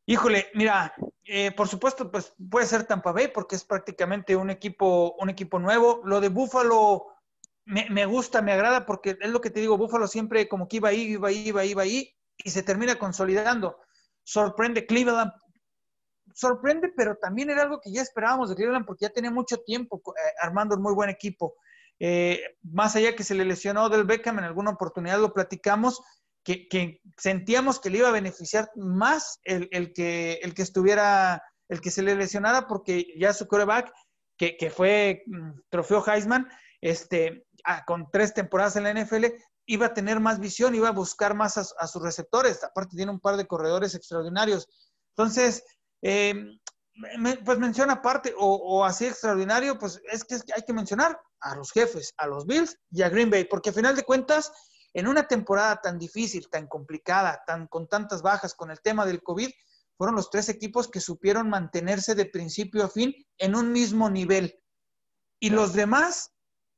Híjole, 0.05 0.49
mira, 0.53 0.93
eh, 1.25 1.51
por 1.51 1.67
supuesto, 1.67 2.09
pues 2.09 2.33
puede 2.49 2.65
ser 2.65 2.85
Tampa 2.85 3.11
Bay 3.11 3.29
porque 3.33 3.55
es 3.55 3.65
prácticamente 3.65 4.35
un 4.35 4.49
equipo, 4.49 5.15
un 5.19 5.29
equipo 5.29 5.59
nuevo. 5.59 6.01
Lo 6.05 6.21
de 6.21 6.29
Buffalo 6.29 7.07
me, 7.65 7.89
me, 7.89 8.05
gusta, 8.05 8.41
me 8.41 8.53
agrada 8.53 8.85
porque 8.85 9.17
es 9.19 9.29
lo 9.29 9.41
que 9.41 9.49
te 9.49 9.59
digo, 9.59 9.77
Buffalo 9.77 10.07
siempre 10.07 10.47
como 10.47 10.67
que 10.67 10.77
iba 10.77 10.89
ahí, 10.89 11.01
iba 11.01 11.27
ahí, 11.27 11.47
iba 11.47 11.61
ahí, 11.61 11.71
iba 11.71 11.81
ahí 11.83 12.15
y 12.37 12.49
se 12.49 12.63
termina 12.63 12.97
consolidando. 12.97 13.79
Sorprende 14.23 14.85
Cleveland 14.85 15.31
sorprende, 16.38 16.93
pero 16.95 17.15
también 17.15 17.50
era 17.50 17.63
algo 17.63 17.82
que 17.82 17.91
ya 17.91 18.04
esperábamos 18.04 18.50
de 18.50 18.56
Cleveland 18.56 18.86
porque 18.86 19.06
ya 19.06 19.10
tenía 19.10 19.32
mucho 19.32 19.58
tiempo 19.58 20.02
eh, 20.06 20.34
armando 20.39 20.76
un 20.76 20.84
muy 20.84 20.93
buen 20.93 21.10
equipo. 21.10 21.56
Eh, 22.00 22.39
más 22.62 22.95
allá 22.95 23.15
que 23.15 23.23
se 23.23 23.34
le 23.34 23.43
lesionó 23.43 23.89
del 23.89 24.04
Beckham, 24.04 24.38
en 24.38 24.45
alguna 24.45 24.69
oportunidad 24.69 25.19
lo 25.19 25.34
platicamos, 25.34 26.00
que, 26.43 27.02
sentíamos 27.17 27.80
que 27.80 27.89
le 27.89 27.97
iba 27.97 28.10
a 28.10 28.13
beneficiar 28.13 28.69
más 28.76 29.39
el, 29.43 29.91
que, 29.93 30.34
el 30.43 30.54
que 30.54 30.62
estuviera, 30.62 31.41
el 31.69 31.82
que 31.82 31.89
se 31.89 32.04
le 32.04 32.15
lesionara, 32.15 32.67
porque 32.67 33.15
ya 33.17 33.34
su 33.34 33.47
coreback, 33.47 33.91
que, 34.38 34.56
que 34.58 34.69
fue 34.69 35.23
mm, 35.26 35.62
trofeo 35.69 36.06
Heisman, 36.06 36.47
este, 36.82 37.47
ah, 37.65 37.84
con 37.86 38.12
tres 38.12 38.36
temporadas 38.36 38.76
en 38.76 38.84
la 38.84 38.93
NFL, 38.93 39.26
iba 39.65 39.88
a 39.88 39.93
tener 39.93 40.19
más 40.19 40.39
visión, 40.39 40.76
iba 40.76 40.89
a 40.89 40.91
buscar 40.91 41.34
más 41.34 41.58
a, 41.58 41.65
a 41.80 41.88
sus 41.88 42.02
receptores. 42.02 42.63
Aparte 42.63 42.95
tiene 42.95 43.12
un 43.12 43.19
par 43.19 43.38
de 43.38 43.47
corredores 43.47 43.95
extraordinarios. 43.95 44.69
Entonces, 45.17 45.63
eh, 46.01 46.33
pues 47.45 47.60
menciona 47.60 47.93
aparte, 47.93 48.33
o, 48.38 48.83
así 48.83 49.05
extraordinario, 49.05 49.77
pues 49.77 50.01
es 50.12 50.23
que, 50.23 50.36
hay 50.55 50.63
que 50.65 50.73
mencionar 50.73 51.19
a 51.41 51.55
los 51.55 51.71
jefes, 51.71 52.13
a 52.17 52.27
los 52.27 52.45
Bills 52.45 52.77
y 52.91 53.03
a 53.03 53.10
Green 53.10 53.29
Bay, 53.29 53.45
porque 53.45 53.69
a 53.69 53.73
final 53.73 53.95
de 53.95 54.03
cuentas, 54.03 54.51
en 54.93 55.07
una 55.07 55.27
temporada 55.27 55.79
tan 55.79 55.99
difícil, 55.99 56.49
tan 56.49 56.67
complicada, 56.67 57.43
tan 57.45 57.67
con 57.67 57.88
tantas 57.88 58.21
bajas 58.23 58.55
con 58.55 58.71
el 58.71 58.81
tema 58.81 59.05
del 59.05 59.21
COVID, 59.21 59.49
fueron 59.95 60.15
los 60.15 60.29
tres 60.29 60.49
equipos 60.49 60.88
que 60.88 60.99
supieron 60.99 61.49
mantenerse 61.49 62.15
de 62.15 62.25
principio 62.25 62.83
a 62.83 62.89
fin 62.89 63.13
en 63.38 63.55
un 63.55 63.71
mismo 63.71 64.10
nivel. 64.10 64.60
Y 65.39 65.51
los 65.51 65.73
demás 65.73 66.31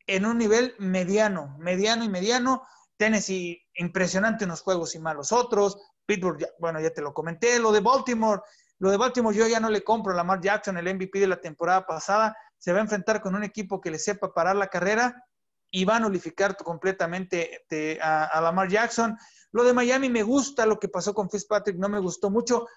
en 0.09 0.25
un 0.25 0.37
nivel 0.37 0.75
mediano, 0.79 1.55
mediano 1.59 2.03
y 2.03 2.09
mediano. 2.09 2.63
Tennessee, 2.97 3.61
impresionante 3.75 4.43
en 4.43 4.49
los 4.49 4.61
juegos 4.61 4.95
y 4.95 4.99
malos 4.99 5.31
otros. 5.31 5.77
Pittsburgh, 6.05 6.45
bueno, 6.59 6.81
ya 6.81 6.89
te 6.89 7.01
lo 7.01 7.13
comenté. 7.13 7.59
Lo 7.59 7.71
de 7.71 7.79
Baltimore, 7.79 8.41
lo 8.79 8.89
de 8.91 8.97
Baltimore 8.97 9.35
yo 9.35 9.47
ya 9.47 9.59
no 9.59 9.69
le 9.69 9.83
compro 9.83 10.13
a 10.13 10.15
Lamar 10.15 10.39
Jackson, 10.41 10.77
el 10.77 10.93
MVP 10.95 11.19
de 11.19 11.27
la 11.27 11.41
temporada 11.41 11.85
pasada. 11.85 12.35
Se 12.57 12.71
va 12.71 12.79
a 12.79 12.81
enfrentar 12.81 13.21
con 13.21 13.35
un 13.35 13.43
equipo 13.43 13.79
que 13.81 13.91
le 13.91 13.99
sepa 13.99 14.33
parar 14.33 14.55
la 14.55 14.67
carrera 14.67 15.25
y 15.69 15.85
va 15.85 15.97
a 15.97 15.99
nulificar 15.99 16.55
completamente 16.55 17.61
a, 18.01 18.39
Lamar 18.41 18.69
Jackson. 18.69 19.17
Lo 19.51 19.63
de 19.65 19.73
Miami 19.73 20.09
me 20.09 20.23
gusta, 20.23 20.65
lo 20.65 20.79
que 20.79 20.87
pasó 20.87 21.13
con 21.13 21.29
Fitzpatrick 21.29 21.77
no 21.77 21.89
me 21.89 21.99
gustó 21.99 22.29
mucho. 22.29 22.67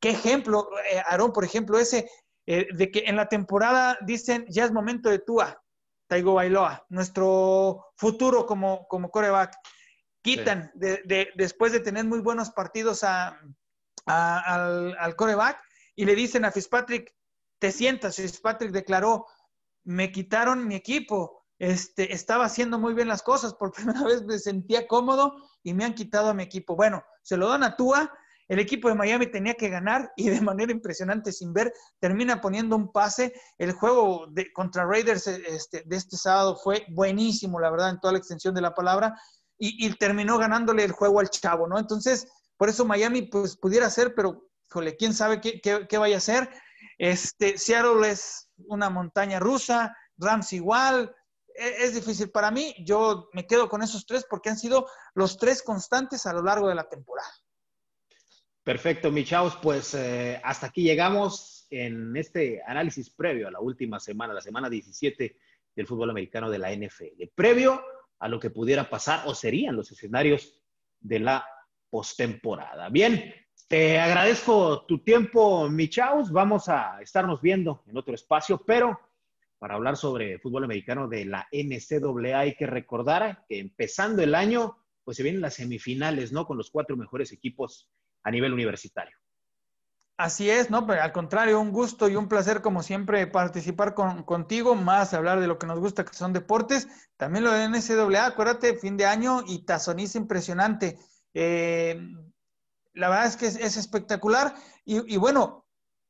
¿Qué 0.00 0.10
ejemplo, 0.10 0.68
eh, 0.90 1.00
Aaron, 1.06 1.32
por 1.32 1.44
ejemplo, 1.44 1.78
ese 1.78 2.10
eh, 2.46 2.66
de 2.74 2.90
que 2.90 3.04
en 3.06 3.16
la 3.16 3.28
temporada 3.28 3.96
dicen 4.02 4.44
ya 4.48 4.64
es 4.64 4.72
momento 4.72 5.08
de 5.08 5.20
Tua, 5.20 5.62
Taigo 6.08 6.34
Bailoa, 6.34 6.84
nuestro 6.88 7.86
futuro 7.96 8.44
como, 8.44 8.88
como 8.88 9.10
coreback. 9.10 9.56
Quitan 10.20 10.72
después 10.74 11.72
de 11.72 11.80
tener 11.80 12.06
muy 12.06 12.20
buenos 12.20 12.50
partidos 12.50 13.04
a, 13.04 13.38
al, 14.06 14.96
al 14.98 15.16
coreback 15.16 15.60
y 15.96 16.04
le 16.04 16.14
dicen 16.14 16.44
a 16.44 16.52
Fitzpatrick, 16.52 17.14
te 17.58 17.72
sientas. 17.72 18.16
Fitzpatrick 18.16 18.72
declaró, 18.72 19.26
me 19.84 20.10
quitaron 20.10 20.66
mi 20.66 20.74
equipo, 20.74 21.44
este, 21.58 22.12
estaba 22.12 22.46
haciendo 22.46 22.78
muy 22.78 22.94
bien 22.94 23.08
las 23.08 23.22
cosas. 23.22 23.54
Por 23.54 23.72
primera 23.72 24.02
vez 24.02 24.22
me 24.24 24.38
sentía 24.38 24.86
cómodo 24.86 25.36
y 25.62 25.74
me 25.74 25.84
han 25.84 25.94
quitado 25.94 26.28
a 26.28 26.34
mi 26.34 26.42
equipo. 26.42 26.76
Bueno, 26.76 27.02
se 27.22 27.36
lo 27.36 27.48
dan 27.48 27.64
a 27.64 27.76
Tua. 27.76 28.12
El 28.46 28.58
equipo 28.58 28.88
de 28.88 28.94
Miami 28.94 29.26
tenía 29.30 29.54
que 29.54 29.70
ganar 29.70 30.12
y 30.16 30.28
de 30.28 30.42
manera 30.42 30.70
impresionante, 30.70 31.32
sin 31.32 31.54
ver, 31.54 31.72
termina 31.98 32.42
poniendo 32.42 32.76
un 32.76 32.92
pase. 32.92 33.32
El 33.56 33.72
juego 33.72 34.26
de, 34.30 34.52
contra 34.52 34.84
Raiders 34.84 35.26
este, 35.26 35.82
de 35.86 35.96
este 35.96 36.18
sábado 36.18 36.56
fue 36.62 36.84
buenísimo, 36.90 37.58
la 37.58 37.70
verdad, 37.70 37.88
en 37.88 38.00
toda 38.00 38.12
la 38.12 38.18
extensión 38.18 38.54
de 38.54 38.60
la 38.60 38.74
palabra. 38.74 39.14
Y, 39.56 39.88
terminó 39.94 40.36
ganándole 40.36 40.84
el 40.84 40.92
juego 40.92 41.20
al 41.20 41.30
chavo, 41.30 41.66
¿no? 41.66 41.78
Entonces, 41.78 42.26
por 42.56 42.68
eso 42.68 42.84
Miami, 42.84 43.22
pues 43.22 43.56
pudiera 43.56 43.90
ser, 43.90 44.14
pero, 44.14 44.48
híjole, 44.68 44.96
quién 44.96 45.14
sabe 45.14 45.40
qué, 45.40 45.60
qué, 45.60 45.98
vaya 45.98 46.18
a 46.18 46.20
ser. 46.20 46.48
Este, 46.98 47.58
Seattle 47.58 48.08
es 48.08 48.50
una 48.66 48.90
montaña 48.90 49.40
rusa, 49.40 49.96
Rams 50.16 50.52
igual, 50.52 51.14
e, 51.54 51.84
es 51.84 51.94
difícil 51.94 52.30
para 52.30 52.50
mí. 52.50 52.74
Yo 52.78 53.28
me 53.32 53.46
quedo 53.46 53.68
con 53.68 53.82
esos 53.82 54.06
tres 54.06 54.26
porque 54.28 54.50
han 54.50 54.58
sido 54.58 54.88
los 55.14 55.36
tres 55.38 55.62
constantes 55.62 56.26
a 56.26 56.32
lo 56.32 56.42
largo 56.42 56.68
de 56.68 56.74
la 56.74 56.88
temporada. 56.88 57.28
Perfecto, 58.62 59.10
Michaus. 59.10 59.56
Pues 59.56 59.94
eh, 59.94 60.40
hasta 60.42 60.68
aquí 60.68 60.82
llegamos 60.82 61.66
en 61.70 62.16
este 62.16 62.62
análisis 62.66 63.10
previo 63.10 63.48
a 63.48 63.50
la 63.50 63.60
última 63.60 64.00
semana, 64.00 64.32
la 64.32 64.40
semana 64.40 64.70
17 64.70 65.36
del 65.74 65.86
fútbol 65.86 66.10
americano 66.10 66.50
de 66.50 66.58
la 66.58 66.72
NFL. 66.72 67.30
Previo 67.34 67.84
a 68.18 68.28
lo 68.28 68.40
que 68.40 68.50
pudiera 68.50 68.88
pasar 68.88 69.24
o 69.26 69.34
serían 69.34 69.76
los 69.76 69.90
escenarios 69.90 70.62
de 71.00 71.18
la 71.18 71.46
postemporada. 71.94 72.88
Bien, 72.88 73.32
te 73.68 74.00
agradezco 74.00 74.84
tu 74.84 75.04
tiempo, 75.04 75.68
Michaus. 75.68 76.32
Vamos 76.32 76.68
a 76.68 77.00
estarnos 77.00 77.40
viendo 77.40 77.84
en 77.86 77.96
otro 77.96 78.16
espacio, 78.16 78.60
pero 78.66 78.98
para 79.60 79.76
hablar 79.76 79.96
sobre 79.96 80.40
fútbol 80.40 80.64
americano 80.64 81.06
de 81.06 81.24
la 81.24 81.46
NCAA. 81.52 82.40
Hay 82.40 82.56
que 82.56 82.66
recordar 82.66 83.44
que 83.48 83.60
empezando 83.60 84.24
el 84.24 84.34
año, 84.34 84.76
pues 85.04 85.18
se 85.18 85.22
vienen 85.22 85.40
las 85.40 85.54
semifinales, 85.54 86.32
¿no? 86.32 86.48
Con 86.48 86.58
los 86.58 86.68
cuatro 86.72 86.96
mejores 86.96 87.30
equipos 87.30 87.88
a 88.24 88.32
nivel 88.32 88.52
universitario. 88.52 89.16
Así 90.16 90.50
es, 90.50 90.70
¿no? 90.70 90.78
Al 90.78 91.12
contrario, 91.12 91.60
un 91.60 91.70
gusto 91.70 92.08
y 92.08 92.16
un 92.16 92.26
placer 92.26 92.60
como 92.60 92.82
siempre 92.82 93.24
participar 93.28 93.94
contigo, 93.94 94.74
más 94.74 95.14
hablar 95.14 95.38
de 95.38 95.46
lo 95.46 95.60
que 95.60 95.68
nos 95.68 95.78
gusta, 95.78 96.04
que 96.04 96.14
son 96.14 96.32
deportes. 96.32 96.88
También 97.16 97.44
lo 97.44 97.52
de 97.52 97.68
NCAA, 97.68 98.26
acuérdate, 98.26 98.74
fin 98.78 98.96
de 98.96 99.06
año 99.06 99.44
y 99.46 99.64
tazoniza 99.64 100.18
impresionante. 100.18 100.98
Eh, 101.34 102.00
la 102.94 103.08
verdad 103.08 103.26
es 103.26 103.36
que 103.36 103.46
es, 103.46 103.76
espectacular. 103.76 104.54
y, 104.84 105.16
bueno, 105.16 105.64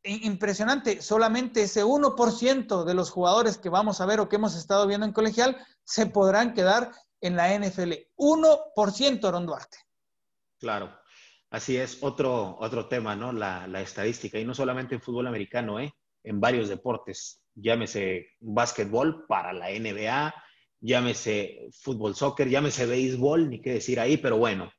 impresionante, 0.05 1.01
solamente 1.01 1.63
ese 1.63 1.83
1% 1.83 2.85
de 2.85 2.95
los 2.95 3.11
jugadores 3.11 3.57
que 3.57 3.71
vamos 3.71 4.01
a 4.01 4.07
ver 4.07 4.21
o 4.21 4.29
que 4.29 4.37
hemos 4.37 4.55
estado 4.55 4.87
viendo 4.87 5.07
en 5.07 5.13
colegial 5.13 5.57
se 5.83 6.07
podrán 6.07 6.53
quedar 6.53 6.93
en 7.21 7.37
la 7.37 7.59
NFL. 7.59 7.93
1% 8.17 9.25
Aaron 9.25 9.47
Duarte. 9.47 9.79
Claro, 10.59 10.95
así 11.51 11.77
es, 11.77 12.03
otro, 12.03 12.57
otro 12.61 12.87
tema, 12.87 13.17
¿no? 13.17 13.33
La, 13.33 13.81
estadística, 13.81 14.39
y 14.39 14.45
no 14.45 14.55
solamente 14.55 14.95
en 14.95 15.01
fútbol 15.01 15.27
americano, 15.27 15.81
¿eh? 15.81 15.93
En 16.23 16.41
varios 16.41 16.69
deportes, 16.69 17.43
llámese 17.55 18.29
básquetbol 18.41 19.27
para 19.27 19.53
la 19.53 19.71
NBA, 19.71 20.35
llámese 20.81 21.69
fútbol, 21.73 22.15
soccer, 22.15 22.49
llámese 22.49 22.87
béisbol, 22.87 23.51
ni 23.51 23.61
qué 23.61 23.75
decir 23.75 24.01
ahí, 24.01 24.17
pero 24.17 24.39
bueno, 24.39 24.71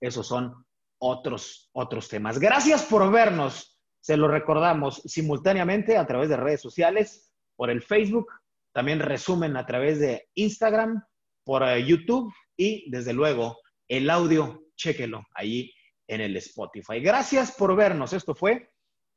esos 0.00 0.26
son 0.26 0.64
otros, 0.98 1.70
otros 1.72 2.08
temas. 2.08 2.38
Gracias 2.38 2.84
por 2.84 3.10
vernos. 3.10 3.78
Se 4.00 4.16
lo 4.16 4.28
recordamos 4.28 5.02
simultáneamente 5.04 5.96
a 5.96 6.06
través 6.06 6.28
de 6.28 6.36
redes 6.36 6.60
sociales, 6.60 7.32
por 7.56 7.70
el 7.70 7.82
Facebook, 7.82 8.28
también 8.72 9.00
resumen 9.00 9.56
a 9.56 9.66
través 9.66 9.98
de 9.98 10.28
Instagram, 10.34 11.02
por 11.44 11.62
eh, 11.62 11.84
YouTube 11.84 12.32
y 12.56 12.88
desde 12.90 13.12
luego 13.12 13.58
el 13.88 14.08
audio, 14.10 14.66
chéquelo 14.76 15.22
ahí 15.34 15.72
en 16.06 16.20
el 16.20 16.36
Spotify. 16.36 17.00
Gracias 17.00 17.52
por 17.52 17.74
vernos. 17.74 18.12
Esto 18.12 18.34
fue 18.34 18.70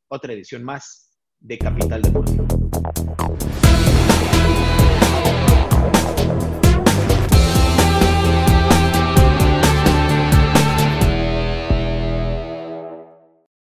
otra 0.10 0.34
edición 0.34 0.64
más 0.64 1.18
de 1.40 1.58
Capital 1.58 2.02
Deportivo. 2.02 2.48